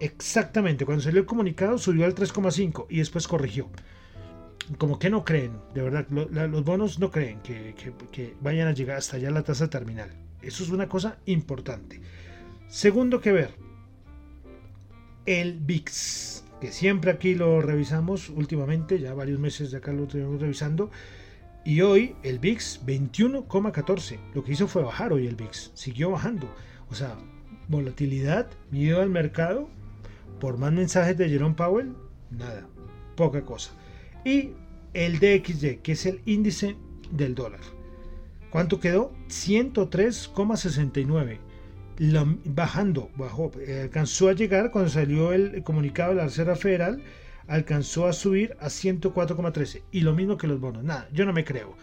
Exactamente, 0.00 0.86
cuando 0.86 1.02
salió 1.04 1.20
el 1.20 1.26
comunicado 1.26 1.76
subió 1.76 2.06
al 2.06 2.14
3,5 2.14 2.86
y 2.88 2.98
después 2.98 3.28
corrigió. 3.28 3.68
Como 4.78 4.98
que 4.98 5.10
no 5.10 5.24
creen, 5.24 5.52
de 5.74 5.82
verdad, 5.82 6.06
los 6.08 6.64
bonos 6.64 6.98
no 6.98 7.10
creen 7.10 7.40
que, 7.42 8.34
vayan 8.40 8.68
a 8.68 8.72
llegar 8.72 8.96
hasta 8.96 9.18
allá 9.18 9.30
la 9.30 9.42
tasa 9.42 9.68
terminal. 9.68 10.10
Eso 10.40 10.64
es 10.64 10.70
una 10.70 10.88
cosa 10.88 11.18
importante. 11.26 12.00
Segundo 12.68 13.20
que 13.20 13.32
ver, 13.32 13.50
el 15.26 15.58
VIX, 15.58 16.44
que 16.62 16.72
siempre 16.72 17.10
aquí 17.10 17.34
lo 17.34 17.60
revisamos 17.60 18.30
últimamente, 18.30 18.98
ya 19.00 19.12
varios 19.12 19.38
meses 19.38 19.70
de 19.70 19.78
acá 19.78 19.92
lo 19.92 20.04
estuvimos 20.04 20.40
revisando. 20.40 20.90
Y 21.62 21.82
hoy 21.82 22.14
el 22.22 22.38
VIX 22.38 22.86
21,14. 22.86 24.18
Lo 24.34 24.44
que 24.44 24.52
hizo 24.52 24.66
fue 24.66 24.82
bajar 24.82 25.12
hoy 25.12 25.26
el 25.26 25.36
VIX. 25.36 25.72
Siguió 25.74 26.10
bajando. 26.10 26.48
O 26.88 26.94
sea, 26.94 27.18
volatilidad, 27.68 28.48
miedo 28.70 29.02
al 29.02 29.10
mercado 29.10 29.68
por 30.40 30.58
más 30.58 30.72
mensajes 30.72 31.16
de 31.16 31.28
Jerome 31.28 31.54
Powell, 31.54 31.94
nada, 32.30 32.66
poca 33.14 33.44
cosa. 33.44 33.70
Y 34.24 34.54
el 34.94 35.20
DXY, 35.20 35.76
que 35.82 35.92
es 35.92 36.06
el 36.06 36.20
índice 36.26 36.74
del 37.12 37.36
dólar. 37.36 37.60
¿Cuánto 38.50 38.80
quedó? 38.80 39.12
103,69. 39.28 41.38
Bajando, 42.46 43.10
bajó, 43.16 43.52
eh, 43.60 43.82
alcanzó 43.82 44.28
a 44.28 44.32
llegar 44.32 44.72
cuando 44.72 44.90
salió 44.90 45.32
el 45.32 45.62
comunicado 45.62 46.10
de 46.10 46.16
la 46.16 46.24
Reserva 46.24 46.56
Federal, 46.56 47.00
alcanzó 47.46 48.06
a 48.06 48.12
subir 48.12 48.56
a 48.58 48.70
104,13. 48.70 49.84
Y 49.92 50.00
lo 50.00 50.14
mismo 50.14 50.36
que 50.36 50.48
los 50.48 50.58
bonos. 50.58 50.82
Nada, 50.82 51.08
yo 51.12 51.24
no 51.26 51.32
me 51.32 51.44
creo. 51.44 51.76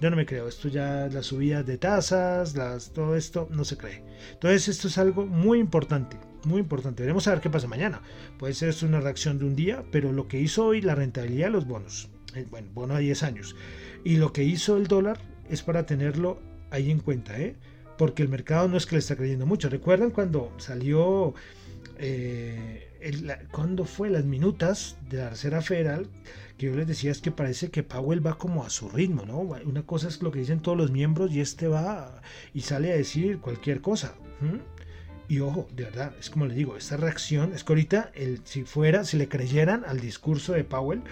Yo 0.00 0.10
no 0.10 0.16
me 0.16 0.26
creo. 0.26 0.48
Esto 0.48 0.68
ya, 0.68 1.08
las 1.08 1.26
subidas 1.26 1.66
de 1.66 1.76
tasas, 1.76 2.54
las, 2.54 2.92
todo 2.92 3.16
esto, 3.16 3.48
no 3.50 3.64
se 3.64 3.76
cree. 3.76 4.04
Entonces, 4.32 4.68
esto 4.68 4.88
es 4.88 4.96
algo 4.96 5.26
muy 5.26 5.58
importante 5.58 6.16
muy 6.44 6.60
importante. 6.60 7.02
Veremos 7.02 7.26
a 7.26 7.32
ver 7.32 7.40
qué 7.40 7.50
pasa 7.50 7.66
mañana. 7.66 8.00
Puede 8.38 8.54
ser 8.54 8.74
una 8.82 9.00
reacción 9.00 9.38
de 9.38 9.44
un 9.44 9.56
día, 9.56 9.84
pero 9.90 10.12
lo 10.12 10.28
que 10.28 10.40
hizo 10.40 10.66
hoy 10.66 10.80
la 10.80 10.94
rentabilidad 10.94 11.46
de 11.46 11.52
los 11.52 11.66
bonos, 11.66 12.08
eh, 12.34 12.46
bueno, 12.50 12.68
bono 12.74 12.94
a 12.94 12.98
10 12.98 13.22
años, 13.22 13.56
y 14.04 14.16
lo 14.16 14.32
que 14.32 14.44
hizo 14.44 14.76
el 14.76 14.86
dólar 14.86 15.18
es 15.50 15.62
para 15.62 15.86
tenerlo 15.86 16.40
ahí 16.70 16.90
en 16.90 17.00
cuenta, 17.00 17.38
¿eh? 17.40 17.56
porque 17.98 18.22
el 18.22 18.28
mercado 18.28 18.68
no 18.68 18.76
es 18.76 18.86
que 18.86 18.94
le 18.94 19.00
está 19.00 19.16
creyendo 19.16 19.44
mucho. 19.44 19.68
¿Recuerdan 19.68 20.10
cuando 20.10 20.52
salió, 20.56 21.34
eh, 21.98 22.88
cuando 23.50 23.84
fue 23.84 24.08
las 24.08 24.24
minutas 24.24 24.96
de 25.10 25.18
la 25.18 25.30
Reserva 25.30 25.60
Federal? 25.60 26.06
Que 26.56 26.66
yo 26.66 26.76
les 26.76 26.86
decía 26.86 27.10
es 27.10 27.20
que 27.20 27.30
parece 27.30 27.70
que 27.70 27.82
Powell 27.82 28.24
va 28.24 28.38
como 28.38 28.64
a 28.64 28.70
su 28.70 28.88
ritmo, 28.88 29.24
¿no? 29.26 29.38
Una 29.38 29.82
cosa 29.82 30.08
es 30.08 30.22
lo 30.22 30.30
que 30.30 30.38
dicen 30.38 30.60
todos 30.60 30.78
los 30.78 30.90
miembros 30.90 31.32
y 31.32 31.40
este 31.40 31.68
va 31.68 32.22
y 32.54 32.62
sale 32.62 32.92
a 32.92 32.96
decir 32.96 33.40
cualquier 33.40 33.80
cosa. 33.80 34.14
Y 35.28 35.40
ojo, 35.40 35.68
de 35.74 35.84
verdad, 35.84 36.14
es 36.18 36.30
como 36.30 36.46
le 36.46 36.54
digo, 36.54 36.76
esta 36.76 36.96
reacción 36.96 37.52
es 37.54 37.62
que 37.62 37.72
ahorita, 37.72 38.10
el, 38.14 38.40
si 38.44 38.64
fuera, 38.64 39.04
si 39.04 39.18
le 39.18 39.28
creyeran 39.28 39.84
al 39.86 40.00
discurso 40.00 40.54
de 40.54 40.64
Powell, 40.64 41.02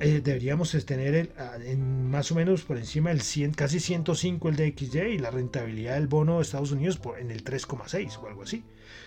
eh, 0.00 0.20
deberíamos 0.22 0.70
tener 0.84 1.14
el, 1.14 1.32
en 1.64 2.08
más 2.08 2.30
o 2.30 2.34
menos 2.34 2.62
por 2.62 2.76
encima 2.76 3.10
del 3.10 3.22
100, 3.22 3.54
casi 3.54 3.80
105 3.80 4.48
el 4.50 4.56
de 4.56 4.74
XY 4.76 5.00
y 5.14 5.18
la 5.18 5.30
rentabilidad 5.30 5.94
del 5.94 6.06
bono 6.06 6.36
de 6.36 6.42
Estados 6.42 6.70
Unidos 6.70 6.98
por, 6.98 7.18
en 7.18 7.30
el 7.30 7.42
3,6 7.42 8.18
o 8.18 8.28
algo 8.28 8.42
así. 8.42 8.64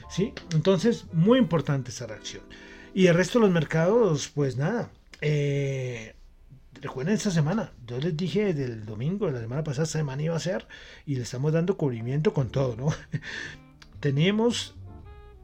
¿sí? 0.09 0.33
Entonces, 0.53 1.05
muy 1.13 1.39
importante 1.39 1.91
esta 1.91 2.07
reacción. 2.07 2.43
Y 2.93 3.07
el 3.07 3.15
resto 3.15 3.39
de 3.39 3.45
los 3.45 3.53
mercados, 3.53 4.29
pues 4.33 4.57
nada. 4.57 4.91
Eh, 5.21 6.15
recuerden 6.81 7.13
esta 7.13 7.31
semana, 7.31 7.71
yo 7.85 7.99
les 7.99 8.17
dije 8.17 8.53
del 8.53 8.85
domingo, 8.85 9.27
de 9.27 9.33
la 9.33 9.39
semana 9.39 9.63
pasada, 9.63 9.83
esta 9.83 9.99
semana 9.99 10.23
iba 10.23 10.35
a 10.35 10.39
ser, 10.39 10.67
y 11.05 11.15
le 11.15 11.21
estamos 11.21 11.53
dando 11.53 11.77
cubrimiento 11.77 12.33
con 12.33 12.49
todo, 12.49 12.75
¿no? 12.75 12.87
Tenemos 14.01 14.75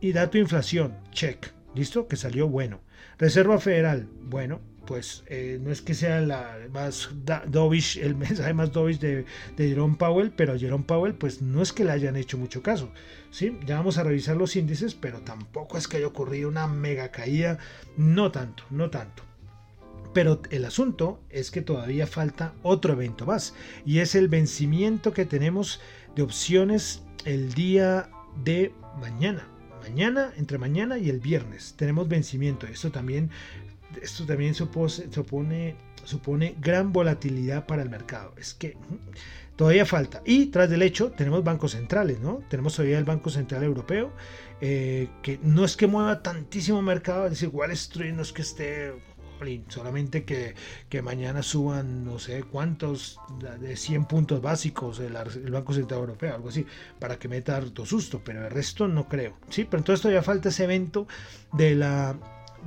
y 0.02 0.14
dato 0.14 0.40
inflación, 0.40 0.98
check, 1.12 1.54
listo, 1.76 2.08
que 2.08 2.16
salió 2.16 2.48
bueno. 2.48 2.82
Reserva 3.20 3.60
Federal, 3.60 4.10
bueno, 4.24 4.60
pues 4.88 5.24
eh, 5.28 5.60
no 5.62 5.72
es 5.72 5.84
que 5.84 5.94
sea 5.94 6.22
la 6.22 6.58
más 6.72 7.10
dovish, 7.48 8.00
el 8.00 8.16
mensaje 8.16 8.54
más 8.56 8.72
dovish 8.72 9.00
de, 9.00 9.26
Jerome 9.58 9.96
Powell, 9.98 10.32
pero 10.36 10.58
Jerome 10.58 10.86
Powell, 10.86 11.14
pues 11.14 11.42
no 11.42 11.62
es 11.62 11.72
que 11.72 11.84
le 11.84 11.92
hayan 11.92 12.16
hecho 12.16 12.40
mucho 12.40 12.64
caso. 12.64 12.92
¿sí? 13.30 13.60
Ya 13.68 13.78
vamos 13.78 14.00
a 14.00 14.04
revisar 14.04 14.36
los 14.38 14.56
índices, 14.56 14.96
pero 14.96 15.20
tampoco 15.20 15.78
es 15.78 15.88
que 15.88 15.98
haya 15.98 16.08
ocurrido 16.08 16.50
una 16.50 16.66
mega 16.66 17.12
caída, 17.12 17.60
no 17.96 18.32
tanto, 18.32 18.64
no 18.72 18.90
tanto. 18.90 19.22
Pero 20.16 20.42
el 20.50 20.66
asunto 20.66 21.22
es 21.30 21.52
que 21.52 21.62
todavía 21.62 22.08
falta 22.08 22.56
otro 22.64 22.94
evento 22.94 23.28
más, 23.28 23.54
y 23.86 24.00
es 24.00 24.16
el 24.16 24.30
vencimiento 24.30 25.14
que 25.14 25.26
tenemos 25.26 25.80
de 26.16 26.24
opciones 26.24 27.04
el 27.24 27.54
día 27.54 28.10
de 28.44 28.74
mañana. 29.00 29.48
Mañana, 29.82 30.34
entre 30.38 30.58
mañana 30.58 30.98
y 30.98 31.10
el 31.10 31.20
viernes, 31.20 31.76
tenemos 31.78 32.08
vencimiento. 32.08 32.68
Esto 32.68 32.92
también, 32.92 33.30
esto 34.02 34.26
también 34.26 34.54
supone, 34.54 35.76
supone 36.04 36.56
gran 36.60 36.92
volatilidad 36.92 37.66
para 37.66 37.84
el 37.84 37.90
mercado. 37.90 38.34
Es 38.38 38.54
que 38.54 38.76
todavía 39.56 39.86
falta. 39.86 40.22
Y 40.26 40.48
tras 40.48 40.70
del 40.70 40.82
hecho, 40.82 41.12
tenemos 41.12 41.44
bancos 41.44 41.72
centrales, 41.72 42.20
¿no? 42.20 42.44
Tenemos 42.50 42.76
todavía 42.76 42.98
el 42.98 43.06
Banco 43.06 43.30
Central 43.30 43.64
Europeo, 43.64 44.12
eh, 44.62 45.10
que 45.22 45.40
no 45.44 45.66
es 45.66 45.78
que 45.78 45.88
mueva 45.88 46.22
tantísimo 46.22 46.82
mercado, 46.82 47.26
es 47.26 47.32
decir, 47.32 47.50
Wall 47.50 47.72
Street 47.72 48.14
no 48.14 48.22
es 48.22 48.34
que 48.34 48.42
esté 48.42 48.94
solamente 49.68 50.24
que, 50.24 50.56
mañana 51.02 51.44
suban 51.44 52.04
no 52.04 52.20
sé 52.20 52.44
cuántos 52.44 53.20
de 53.60 53.76
100 53.76 54.06
puntos 54.06 54.42
básicos 54.42 55.00
el, 55.00 55.14
Banco 55.52 55.74
Central 55.74 56.02
Europeo, 56.02 56.36
algo 56.36 56.50
así, 56.50 56.66
para 57.00 57.18
que 57.18 57.28
meta 57.28 57.56
harto 57.56 57.86
susto, 57.86 58.22
pero 58.24 58.46
el 58.46 58.52
resto 58.52 58.88
no 58.88 59.08
creo. 59.08 59.38
Sí, 59.50 59.66
pero 59.66 59.80
entonces 59.80 60.02
todavía 60.02 60.24
falta 60.24 60.50
ese 60.50 60.64
evento 60.64 61.08
de 61.54 61.76
la, 61.76 62.18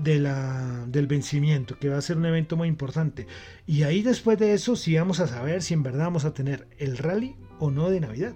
de 0.02 0.18
la, 0.18 0.84
del 0.86 1.06
vencimiento, 1.06 1.78
que 1.78 1.88
va 1.88 1.98
a 1.98 2.02
ser 2.02 2.16
un 2.16 2.26
evento 2.26 2.56
muy 2.56 2.68
importante. 2.68 3.26
Y 3.66 3.82
ahí 3.82 4.02
después 4.02 4.38
de 4.38 4.54
eso, 4.54 4.76
sí 4.76 4.96
vamos 4.96 5.20
a 5.20 5.26
saber 5.26 5.62
si 5.62 5.74
en 5.74 5.82
verdad 5.82 6.04
vamos 6.04 6.24
a 6.24 6.34
tener 6.34 6.66
el 6.78 6.98
rally 6.98 7.36
o 7.58 7.70
no 7.70 7.90
de 7.90 8.00
Navidad. 8.00 8.34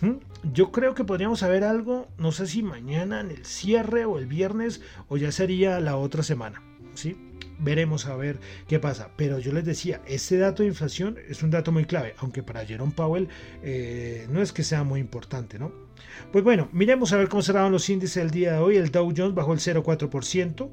¿Mm? 0.00 0.16
Yo 0.52 0.70
creo 0.72 0.94
que 0.94 1.04
podríamos 1.04 1.40
saber 1.40 1.64
algo, 1.64 2.08
no 2.18 2.32
sé 2.32 2.46
si 2.46 2.62
mañana 2.62 3.20
en 3.20 3.30
el 3.30 3.44
cierre 3.44 4.04
o 4.04 4.18
el 4.18 4.26
viernes 4.26 4.82
o 5.08 5.16
ya 5.16 5.32
sería 5.32 5.80
la 5.80 5.96
otra 5.96 6.22
semana. 6.22 6.62
¿sí? 6.94 7.16
Veremos 7.58 8.06
a 8.06 8.16
ver 8.16 8.38
qué 8.68 8.78
pasa. 8.78 9.10
Pero 9.16 9.38
yo 9.38 9.52
les 9.52 9.64
decía, 9.64 10.00
este 10.06 10.38
dato 10.38 10.62
de 10.62 10.68
inflación 10.68 11.18
es 11.28 11.42
un 11.42 11.50
dato 11.50 11.72
muy 11.72 11.84
clave, 11.84 12.14
aunque 12.18 12.42
para 12.42 12.64
Jerome 12.64 12.92
Powell 12.94 13.28
eh, 13.62 14.26
no 14.30 14.42
es 14.42 14.52
que 14.52 14.64
sea 14.64 14.84
muy 14.84 15.00
importante, 15.00 15.58
¿no? 15.58 15.72
Pues 16.32 16.44
bueno, 16.44 16.68
miremos 16.72 17.12
a 17.12 17.16
ver 17.16 17.28
cómo 17.28 17.42
cerraron 17.42 17.72
los 17.72 17.88
índices 17.88 18.16
el 18.18 18.30
día 18.30 18.54
de 18.54 18.58
hoy. 18.58 18.76
El 18.76 18.90
Dow 18.90 19.12
Jones 19.16 19.34
bajó 19.34 19.52
el 19.52 19.60
0,4%. 19.60 20.70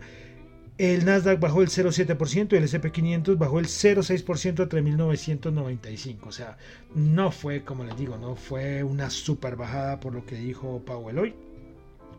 El 0.80 1.06
Nasdaq 1.06 1.39
bajó 1.39 1.62
el 1.62 1.69
0,7% 1.69 2.54
y 2.54 2.56
el 2.56 2.63
SP500 2.63 3.38
bajó 3.38 3.60
el 3.60 3.67
0,6% 3.67 4.63
a 4.63 4.69
3.995. 4.69 6.17
O 6.24 6.32
sea, 6.32 6.58
no 6.96 7.32
fue, 7.32 7.63
como 7.63 7.84
les 7.84 7.96
digo, 7.96 8.17
no 8.17 8.36
fue 8.36 8.84
una 8.84 9.12
super 9.12 9.56
bajada 9.56 10.00
por 10.00 10.13
lo 10.13 10.26
que 10.26 10.36
dijo 10.36 10.82
Powell 10.84 11.19
hoy. 11.19 11.36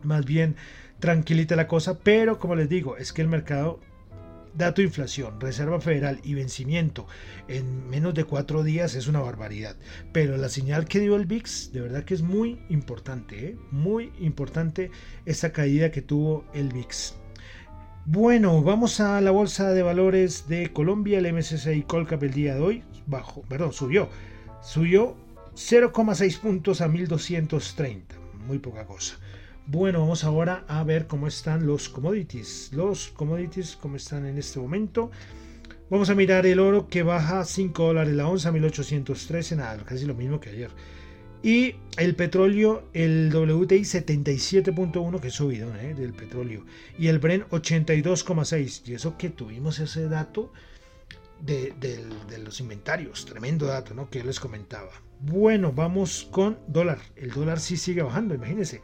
Más 0.03 0.23
bien 0.23 0.55
tranquilita 0.99 1.55
la 1.55 1.67
cosa, 1.67 1.99
pero 1.99 2.39
como 2.39 2.55
les 2.55 2.69
digo, 2.69 2.95
es 2.95 3.11
que 3.11 3.21
el 3.21 3.27
mercado 3.27 3.81
dato 4.57 4.81
de 4.81 4.87
inflación, 4.87 5.39
Reserva 5.39 5.79
Federal 5.79 6.19
y 6.23 6.33
vencimiento 6.33 7.07
en 7.47 7.87
menos 7.89 8.13
de 8.13 8.23
cuatro 8.23 8.63
días 8.63 8.95
es 8.95 9.07
una 9.07 9.19
barbaridad. 9.19 9.75
Pero 10.11 10.37
la 10.37 10.49
señal 10.49 10.85
que 10.85 10.99
dio 10.99 11.15
el 11.15 11.25
VIX, 11.25 11.71
de 11.73 11.81
verdad 11.81 12.03
que 12.03 12.13
es 12.13 12.21
muy 12.21 12.59
importante, 12.69 13.49
¿eh? 13.49 13.57
muy 13.71 14.11
importante 14.19 14.91
esa 15.25 15.51
caída 15.51 15.91
que 15.91 16.01
tuvo 16.01 16.45
el 16.53 16.71
VIX. 16.71 17.15
Bueno, 18.05 18.61
vamos 18.61 18.99
a 18.99 19.19
la 19.19 19.31
bolsa 19.31 19.71
de 19.71 19.81
valores 19.81 20.47
de 20.47 20.71
Colombia, 20.71 21.17
el 21.17 21.33
MSCI 21.33 21.83
Colcap 21.83 22.21
el 22.21 22.33
día 22.33 22.55
de 22.55 22.61
hoy, 22.61 22.83
bajo, 23.07 23.41
perdón, 23.43 23.73
subió, 23.73 24.09
subió 24.61 25.17
0,6 25.55 26.39
puntos 26.39 26.81
a 26.81 26.87
1230, 26.87 28.15
muy 28.45 28.59
poca 28.59 28.85
cosa. 28.85 29.17
Bueno, 29.67 29.99
vamos 29.99 30.23
ahora 30.23 30.63
a 30.67 30.83
ver 30.83 31.07
cómo 31.07 31.27
están 31.27 31.65
los 31.65 31.89
commodities. 31.89 32.71
Los 32.71 33.07
commodities, 33.09 33.75
cómo 33.75 33.95
están 33.95 34.25
en 34.27 34.37
este 34.37 34.59
momento. 34.59 35.09
Vamos 35.89 36.09
a 36.11 36.15
mirar 36.15 36.45
el 36.45 36.59
oro 36.59 36.87
que 36.87 37.01
baja 37.01 37.43
5 37.43 37.83
dólares 37.83 38.13
la 38.13 38.27
onza, 38.27 38.51
1813, 38.51 39.55
nada, 39.55 39.83
casi 39.83 40.05
lo 40.05 40.13
mismo 40.13 40.39
que 40.39 40.49
ayer. 40.49 40.69
Y 41.41 41.75
el 41.97 42.15
petróleo, 42.15 42.89
el 42.93 43.31
WTI 43.33 43.81
77.1, 43.81 45.19
que 45.19 45.27
es 45.27 45.33
subido 45.33 45.75
¿eh? 45.75 45.93
del 45.95 46.13
petróleo. 46.13 46.65
Y 46.97 47.07
el 47.07 47.19
Bren 47.19 47.43
82.6. 47.49 48.81
Y 48.87 48.93
eso 48.93 49.17
que 49.17 49.29
tuvimos 49.29 49.79
ese 49.79 50.07
dato 50.07 50.51
de, 51.41 51.73
los 52.43 52.59
inventarios, 52.59 53.25
tremendo 53.25 53.65
dato, 53.65 53.93
¿no? 53.93 54.09
Que 54.09 54.23
les 54.23 54.39
comentaba. 54.39 54.91
Bueno, 55.19 55.71
vamos 55.71 56.27
con 56.31 56.57
dólar. 56.67 56.99
El 57.15 57.31
dólar 57.31 57.59
sí 57.59 57.77
sigue 57.77 58.01
bajando, 58.01 58.33
imagínense. 58.35 58.81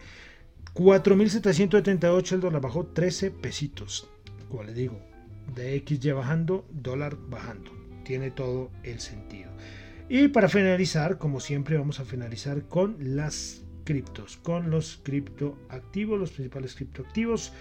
4.778 0.73 2.31
el 2.33 2.41
dólar 2.41 2.61
bajó 2.61 2.85
13 2.85 3.31
pesitos. 3.31 4.07
Como 4.49 4.63
les 4.63 4.75
digo, 4.75 4.99
de 5.55 5.83
XY 5.85 6.11
bajando, 6.11 6.65
dólar 6.71 7.17
bajando. 7.29 7.71
Tiene 8.03 8.31
todo 8.31 8.71
el 8.83 8.99
sentido. 8.99 9.51
Y 10.09 10.27
para 10.29 10.49
finalizar, 10.49 11.17
como 11.17 11.39
siempre, 11.39 11.77
vamos 11.77 11.99
a 11.99 12.05
finalizar 12.05 12.63
con 12.63 12.97
las 12.99 13.61
criptos, 13.83 14.37
con 14.37 14.69
los 14.69 14.99
criptoactivos, 15.03 16.19
los 16.19 16.31
principales 16.31 16.75
criptoactivos. 16.75 17.53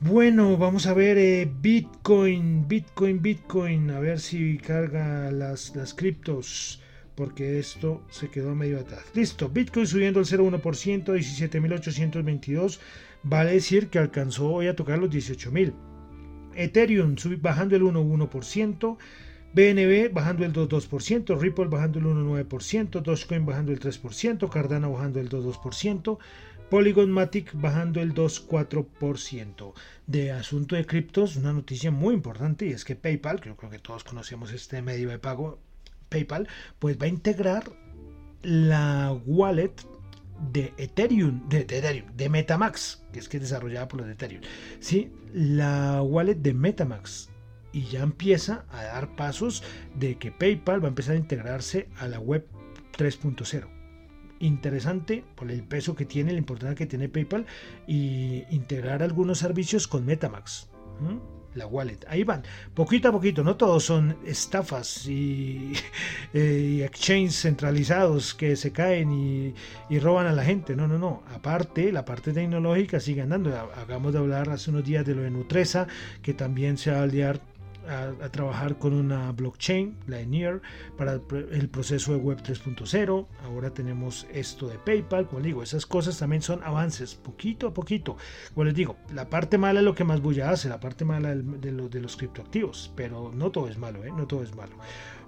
Bueno, 0.00 0.56
vamos 0.56 0.86
a 0.86 0.94
ver 0.94 1.18
eh, 1.18 1.50
Bitcoin, 1.60 2.68
Bitcoin, 2.68 3.20
Bitcoin, 3.20 3.90
a 3.90 3.98
ver 3.98 4.20
si 4.20 4.58
carga 4.58 5.30
las, 5.32 5.74
las 5.74 5.92
criptos 5.92 6.80
porque 7.18 7.58
esto 7.58 8.00
se 8.10 8.30
quedó 8.30 8.54
medio 8.54 8.78
atrás. 8.78 9.02
Listo, 9.12 9.48
Bitcoin 9.48 9.88
subiendo 9.88 10.20
el 10.20 10.26
0,1%, 10.26 11.04
17.822, 11.04 12.78
vale 13.24 13.54
decir 13.54 13.88
que 13.88 13.98
alcanzó 13.98 14.48
hoy 14.52 14.68
a 14.68 14.76
tocar 14.76 15.00
los 15.00 15.10
18.000. 15.10 15.74
Ethereum 16.54 17.16
bajando 17.40 17.74
el 17.74 17.82
1,1%, 17.82 18.98
BNB 19.52 20.12
bajando 20.14 20.44
el 20.44 20.52
2,2%, 20.52 21.40
Ripple 21.40 21.66
bajando 21.66 21.98
el 21.98 22.04
1,9%, 22.04 23.02
Dogecoin 23.02 23.44
bajando 23.44 23.72
el 23.72 23.80
3%, 23.80 24.48
Cardano 24.48 24.92
bajando 24.92 25.18
el 25.18 25.28
2,2%, 25.28 26.18
Polygon 26.70 27.10
Matic 27.10 27.50
bajando 27.54 28.00
el 28.00 28.14
2,4%. 28.14 29.72
De 30.06 30.30
asunto 30.30 30.76
de 30.76 30.86
criptos, 30.86 31.34
una 31.34 31.52
noticia 31.52 31.90
muy 31.90 32.14
importante 32.14 32.66
y 32.66 32.70
es 32.70 32.84
que 32.84 32.94
PayPal, 32.94 33.40
creo 33.40 33.56
que 33.56 33.80
todos 33.80 34.04
conocemos 34.04 34.52
este 34.52 34.82
medio 34.82 35.08
de 35.08 35.18
pago, 35.18 35.58
PayPal, 36.08 36.48
pues 36.78 36.98
va 36.98 37.06
a 37.06 37.08
integrar 37.08 37.64
la 38.42 39.12
wallet 39.26 39.74
de 40.52 40.72
Ethereum, 40.76 41.48
de, 41.48 41.60
Ethereum, 41.60 42.06
de 42.16 42.28
Metamax, 42.28 43.02
que 43.12 43.18
es 43.18 43.28
que 43.28 43.38
es 43.38 43.42
desarrollada 43.42 43.88
por 43.88 43.98
los 43.98 44.06
de 44.06 44.12
Ethereum. 44.14 44.42
Sí, 44.80 45.10
la 45.32 46.02
wallet 46.02 46.36
de 46.36 46.54
Metamax. 46.54 47.30
Y 47.72 47.82
ya 47.84 48.02
empieza 48.02 48.64
a 48.70 48.82
dar 48.84 49.14
pasos 49.14 49.62
de 49.94 50.16
que 50.16 50.32
PayPal 50.32 50.82
va 50.82 50.86
a 50.86 50.88
empezar 50.88 51.14
a 51.14 51.18
integrarse 51.18 51.88
a 51.98 52.08
la 52.08 52.18
web 52.18 52.46
3.0. 52.96 53.68
Interesante 54.40 55.24
por 55.34 55.50
el 55.50 55.64
peso 55.64 55.94
que 55.94 56.06
tiene, 56.06 56.32
la 56.32 56.38
importancia 56.38 56.76
que 56.76 56.86
tiene 56.86 57.08
PayPal 57.08 57.46
y 57.86 58.44
integrar 58.50 59.02
algunos 59.02 59.38
servicios 59.38 59.86
con 59.86 60.06
Metamax 60.06 60.70
la 61.58 61.66
wallet. 61.66 61.98
Ahí 62.08 62.24
van, 62.24 62.42
poquito 62.74 63.08
a 63.08 63.12
poquito, 63.12 63.44
no 63.44 63.56
todos 63.56 63.84
son 63.84 64.16
estafas 64.24 65.06
y, 65.06 65.72
eh, 66.32 66.82
exchanges 66.84 67.42
centralizados 67.42 68.34
que 68.34 68.56
se 68.56 68.72
caen 68.72 69.12
y, 69.12 69.98
roban 69.98 70.26
a 70.26 70.32
la 70.32 70.44
gente. 70.44 70.76
No, 70.76 70.88
no, 70.88 70.98
no. 70.98 71.22
Aparte, 71.34 71.92
la 71.92 72.04
parte 72.04 72.32
tecnológica 72.32 73.00
sigue 73.00 73.22
andando. 73.22 73.54
Hagamos 73.74 74.12
de 74.12 74.20
hablar 74.20 74.48
hace 74.48 74.70
unos 74.70 74.84
días 74.84 75.04
de 75.04 75.14
lo 75.14 75.22
de 75.22 75.30
Nutresa, 75.30 75.88
que 76.22 76.34
también 76.34 76.78
se 76.78 76.90
va 76.90 77.00
a 77.00 77.02
aliar 77.02 77.40
a, 77.88 78.28
trabajar 78.30 78.78
con 78.78 78.92
una 78.92 79.32
blockchain, 79.32 79.96
la 80.06 80.20
ENIR, 80.20 80.60
para 80.96 81.14
el 81.14 81.68
proceso 81.68 82.12
de 82.12 82.18
Web 82.18 82.42
3.0. 82.42 83.26
Ahora 83.44 83.70
tenemos 83.70 84.26
esto 84.32 84.68
de 84.68 84.78
PayPal. 84.78 85.26
Como 85.26 85.42
digo, 85.42 85.62
esas 85.62 85.86
cosas 85.86 86.18
también 86.18 86.42
son 86.42 86.62
avances, 86.62 87.14
poquito 87.14 87.68
a 87.68 87.74
poquito. 87.74 88.16
Como 88.54 88.64
les 88.64 88.74
digo, 88.74 88.96
la 89.14 89.28
parte 89.28 89.58
mala 89.58 89.80
es 89.80 89.84
lo 89.84 89.94
que 89.94 90.04
más 90.04 90.20
bulla 90.20 90.50
hace, 90.50 90.68
la 90.68 90.80
parte 90.80 91.04
mala 91.04 91.34
de, 91.34 91.72
de 91.72 92.00
los 92.00 92.16
criptoactivos, 92.16 92.92
pero 92.94 93.32
no 93.34 93.50
todo 93.50 93.68
es 93.68 93.78
malo, 93.78 94.04
¿eh? 94.04 94.12
no 94.16 94.26
todo 94.26 94.42
es 94.42 94.54
malo. 94.54 94.76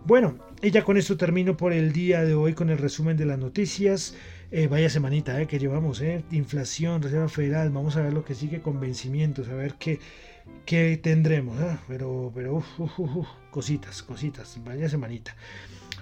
Bueno, 0.04 0.36
y 0.62 0.70
ya 0.70 0.82
con 0.82 0.96
esto 0.96 1.16
termino 1.16 1.56
por 1.56 1.72
el 1.72 1.92
día 1.92 2.22
de 2.22 2.34
hoy 2.34 2.54
con 2.54 2.70
el 2.70 2.78
resumen 2.78 3.16
de 3.16 3.26
las 3.26 3.38
noticias. 3.38 4.14
Eh, 4.50 4.66
vaya 4.66 4.90
semanita 4.90 5.40
eh, 5.40 5.46
que 5.46 5.58
llevamos, 5.58 6.00
eh, 6.00 6.24
inflación, 6.32 7.02
Reserva 7.02 7.28
Federal, 7.28 7.70
vamos 7.70 7.96
a 7.96 8.02
ver 8.02 8.12
lo 8.12 8.24
que 8.24 8.34
sigue 8.34 8.60
con 8.60 8.80
vencimientos, 8.80 9.48
a 9.48 9.54
ver 9.54 9.74
qué, 9.74 10.00
que 10.66 10.96
tendremos. 10.96 11.58
¿ah? 11.60 11.80
Pero, 11.88 12.32
pero, 12.34 12.62
cositas, 13.50 14.02
cositas. 14.02 14.58
Vaya 14.64 14.88
semanita. 14.88 15.34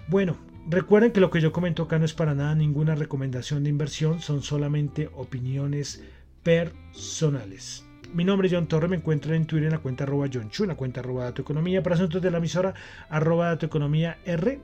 Bueno, 0.08 0.36
recuerden 0.68 1.12
que 1.12 1.20
lo 1.20 1.30
que 1.30 1.40
yo 1.40 1.52
comento 1.52 1.84
acá 1.84 1.98
no 1.98 2.04
es 2.04 2.14
para 2.14 2.34
nada 2.34 2.54
ninguna 2.54 2.94
recomendación 2.94 3.64
de 3.64 3.70
inversión, 3.70 4.20
son 4.20 4.42
solamente 4.42 5.10
opiniones 5.14 6.02
personales. 6.42 7.84
Mi 8.14 8.24
nombre 8.24 8.48
es 8.48 8.54
John 8.54 8.68
Torre, 8.68 8.88
me 8.88 8.96
encuentro 8.96 9.34
en 9.34 9.46
Twitter 9.46 9.66
en 9.66 9.72
la 9.72 9.80
cuenta 9.80 10.04
arroba 10.04 10.28
John 10.32 10.48
Chu, 10.48 10.62
en 10.64 10.70
la 10.70 10.76
cuenta 10.76 11.00
arroba 11.00 11.24
Dato 11.24 11.42
Economía, 11.42 11.82
para 11.82 11.94
asuntos 11.94 12.22
de 12.22 12.30
la 12.30 12.38
emisora 12.38 12.72
arroba 13.10 13.48
Dato 13.48 13.66
Economía 13.66 14.18
R 14.24 14.58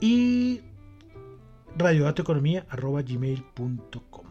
y 0.00 0.60
radiodatoeconomía 1.76 2.66
arroba 2.68 3.02
gmail.com. 3.02 4.25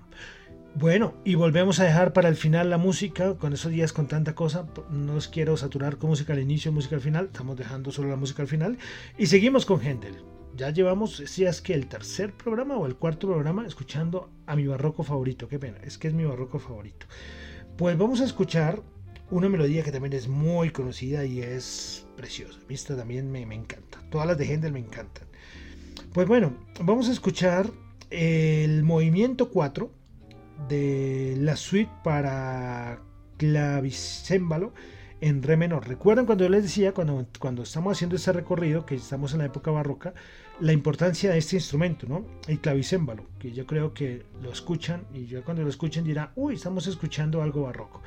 Bueno, 0.78 1.14
y 1.24 1.36
volvemos 1.36 1.80
a 1.80 1.86
dejar 1.86 2.12
para 2.12 2.28
el 2.28 2.36
final 2.36 2.70
la 2.70 2.78
música, 2.78 3.36
con 3.38 3.54
esos 3.54 3.72
días 3.72 3.94
con 3.94 4.10
tanta 4.10 4.36
cosa, 4.36 4.68
no 4.90 5.16
os 5.16 5.30
quiero 5.30 5.56
saturar 5.56 5.98
con 5.98 6.10
música 6.10 6.34
al 6.34 6.40
inicio, 6.40 6.70
música 6.74 6.98
al 6.98 7.02
final, 7.02 7.28
estamos 7.28 7.56
dejando 7.56 7.94
solo 7.94 8.10
la 8.10 8.18
música 8.18 8.42
al 8.42 8.50
final, 8.50 8.78
y 9.18 9.28
seguimos 9.28 9.66
con 9.66 9.80
Händel. 9.80 10.18
Ya 10.58 10.72
llevamos, 10.72 11.24
si 11.28 11.46
es 11.46 11.62
que 11.62 11.76
el 11.76 11.88
tercer 11.88 12.34
programa 12.34 12.76
o 12.76 12.88
el 12.88 12.98
cuarto 12.98 13.26
programa, 13.28 13.66
escuchando 13.66 14.30
a 14.48 14.58
mi 14.58 14.68
barroco 14.68 15.04
favorito, 15.04 15.48
qué 15.48 15.60
pena, 15.60 15.78
es 15.82 15.98
que 15.98 16.10
es 16.10 16.14
mi 16.14 16.26
barroco 16.26 16.60
favorito. 16.60 17.06
Pues 17.78 17.98
vamos 17.98 18.20
a 18.20 18.26
escuchar 18.26 18.84
una 19.32 19.48
melodía 19.48 19.82
que 19.82 19.94
también 19.94 20.12
es 20.12 20.28
muy 20.28 20.72
conocida 20.72 21.24
y 21.24 21.40
es 21.40 22.06
preciosa, 22.18 22.60
vista 22.68 22.98
también 22.98 23.32
me, 23.32 23.40
encanta, 23.44 24.02
todas 24.12 24.28
las 24.28 24.38
de 24.38 24.46
Händel 24.46 24.74
me 24.74 24.80
encantan. 24.80 25.26
Pues 26.12 26.28
bueno, 26.28 26.54
vamos 26.82 27.08
a 27.08 27.14
escuchar 27.14 27.72
el 28.10 28.84
movimiento 28.84 29.50
4 29.50 30.04
de 30.68 31.36
la 31.40 31.56
suite 31.56 31.92
para 32.04 33.00
clavicémbalo 33.38 34.74
en 35.22 35.44
re 35.44 35.58
menor. 35.58 35.88
Recuerdan 35.88 36.26
cuando 36.26 36.44
yo 36.44 36.50
les 36.50 36.64
decía, 36.64 36.94
cuando, 36.94 37.26
cuando 37.40 37.64
estamos 37.64 37.96
haciendo 37.96 38.16
ese 38.16 38.32
recorrido, 38.32 38.86
que 38.86 38.96
estamos 38.96 39.34
en 39.34 39.40
la 39.40 39.46
época 39.46 39.72
barroca, 39.72 40.14
la 40.60 40.74
importancia 40.74 41.32
de 41.32 41.38
este 41.38 41.58
instrumento, 41.58 42.08
¿no? 42.08 42.26
El 42.48 42.60
clavicémbalo, 42.60 43.26
que 43.40 43.52
yo 43.52 43.66
creo 43.66 43.94
que 43.94 44.26
lo 44.42 44.52
escuchan 44.52 45.06
y 45.14 45.26
ya 45.26 45.42
cuando 45.42 45.64
lo 45.64 45.70
escuchen 45.70 46.04
dirán, 46.04 46.30
uy, 46.36 46.56
estamos 46.56 46.88
escuchando 46.88 47.42
algo 47.42 47.64
barroco. 47.64 48.02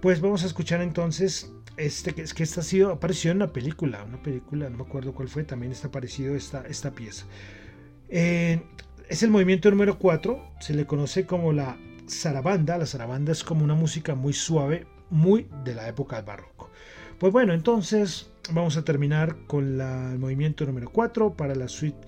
Pues 0.00 0.20
vamos 0.20 0.42
a 0.42 0.46
escuchar 0.46 0.80
entonces 0.82 1.52
este 1.76 2.14
que 2.14 2.22
es 2.22 2.34
que 2.34 2.42
esta 2.42 2.60
ha 2.60 2.64
sido 2.64 2.90
apareció 2.90 3.30
en 3.30 3.38
una 3.38 3.52
película, 3.52 4.04
una 4.04 4.22
película, 4.22 4.68
no 4.68 4.78
me 4.78 4.82
acuerdo 4.84 5.12
cuál 5.14 5.28
fue, 5.28 5.44
también 5.44 5.72
está 5.72 5.88
aparecido 5.88 6.34
esta, 6.34 6.66
esta 6.66 6.92
pieza. 6.92 7.26
Es 9.12 9.22
el 9.22 9.30
movimiento 9.30 9.70
número 9.70 9.98
4, 9.98 10.54
se 10.58 10.72
le 10.72 10.86
conoce 10.86 11.26
como 11.26 11.52
la 11.52 11.76
zarabanda. 12.08 12.78
La 12.78 12.86
zarabanda 12.86 13.32
es 13.32 13.44
como 13.44 13.62
una 13.62 13.74
música 13.74 14.14
muy 14.14 14.32
suave, 14.32 14.86
muy 15.10 15.48
de 15.64 15.74
la 15.74 15.86
época 15.86 16.16
del 16.16 16.24
barroco. 16.24 16.70
Pues 17.18 17.30
bueno, 17.30 17.52
entonces 17.52 18.30
vamos 18.52 18.78
a 18.78 18.86
terminar 18.86 19.36
con 19.46 19.78
el 19.82 20.18
movimiento 20.18 20.64
número 20.64 20.88
4 20.90 21.34
para 21.34 21.54
la 21.54 21.68
suite, 21.68 21.98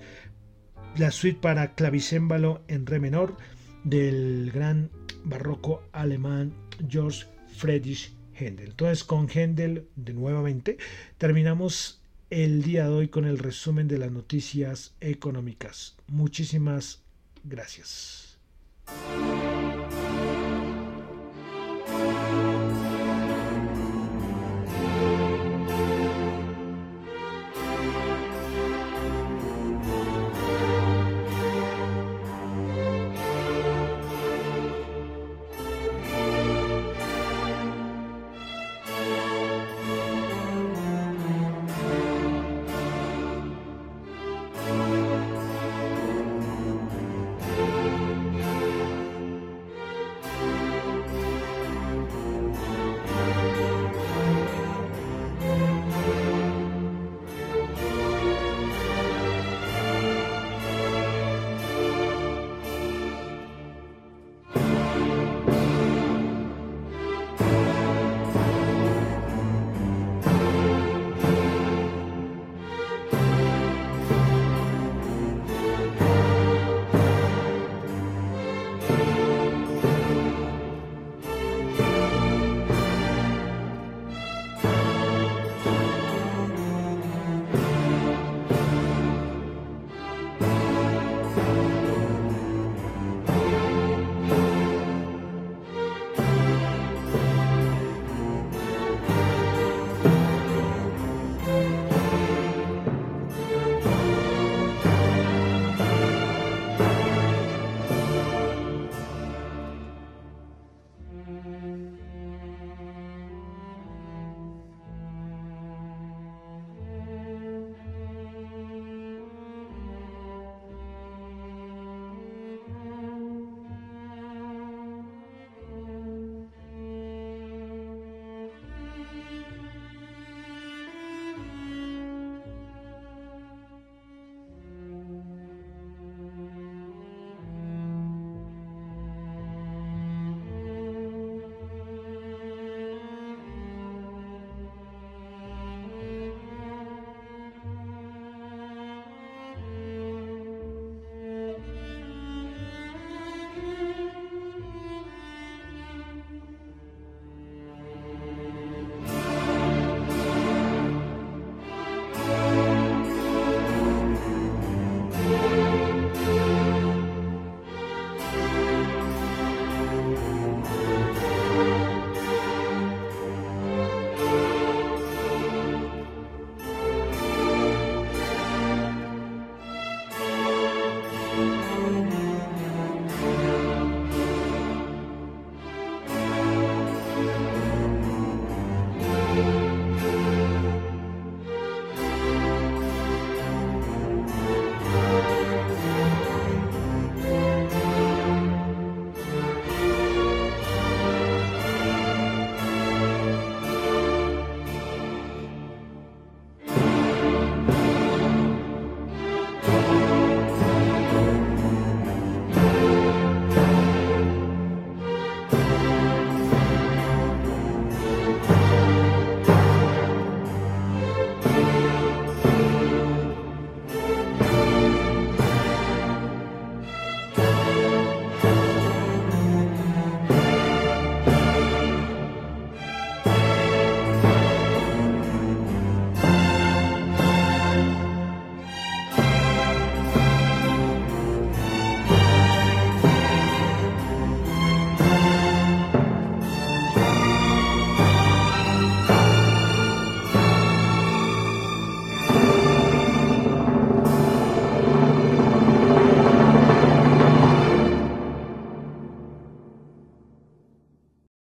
la 0.97 1.11
suite 1.11 1.39
para 1.39 1.75
clavicémbalo 1.75 2.63
en 2.67 2.87
re 2.87 2.99
menor 2.99 3.37
del 3.83 4.49
gran 4.51 4.89
barroco 5.25 5.83
alemán 5.91 6.55
George 6.89 7.27
Friedrich 7.55 8.15
Händel. 8.33 8.69
Entonces 8.69 9.03
con 9.03 9.29
Händel 9.29 9.87
de 9.95 10.13
nuevamente 10.13 10.79
terminamos 11.19 12.01
el 12.35 12.63
día 12.63 12.83
de 12.83 12.89
hoy 12.89 13.07
con 13.07 13.23
el 13.23 13.37
resumen 13.37 13.87
de 13.87 13.97
las 13.97 14.11
noticias 14.11 14.93
económicas. 14.99 15.95
Muchísimas 16.07 17.01
gracias. 17.45 18.37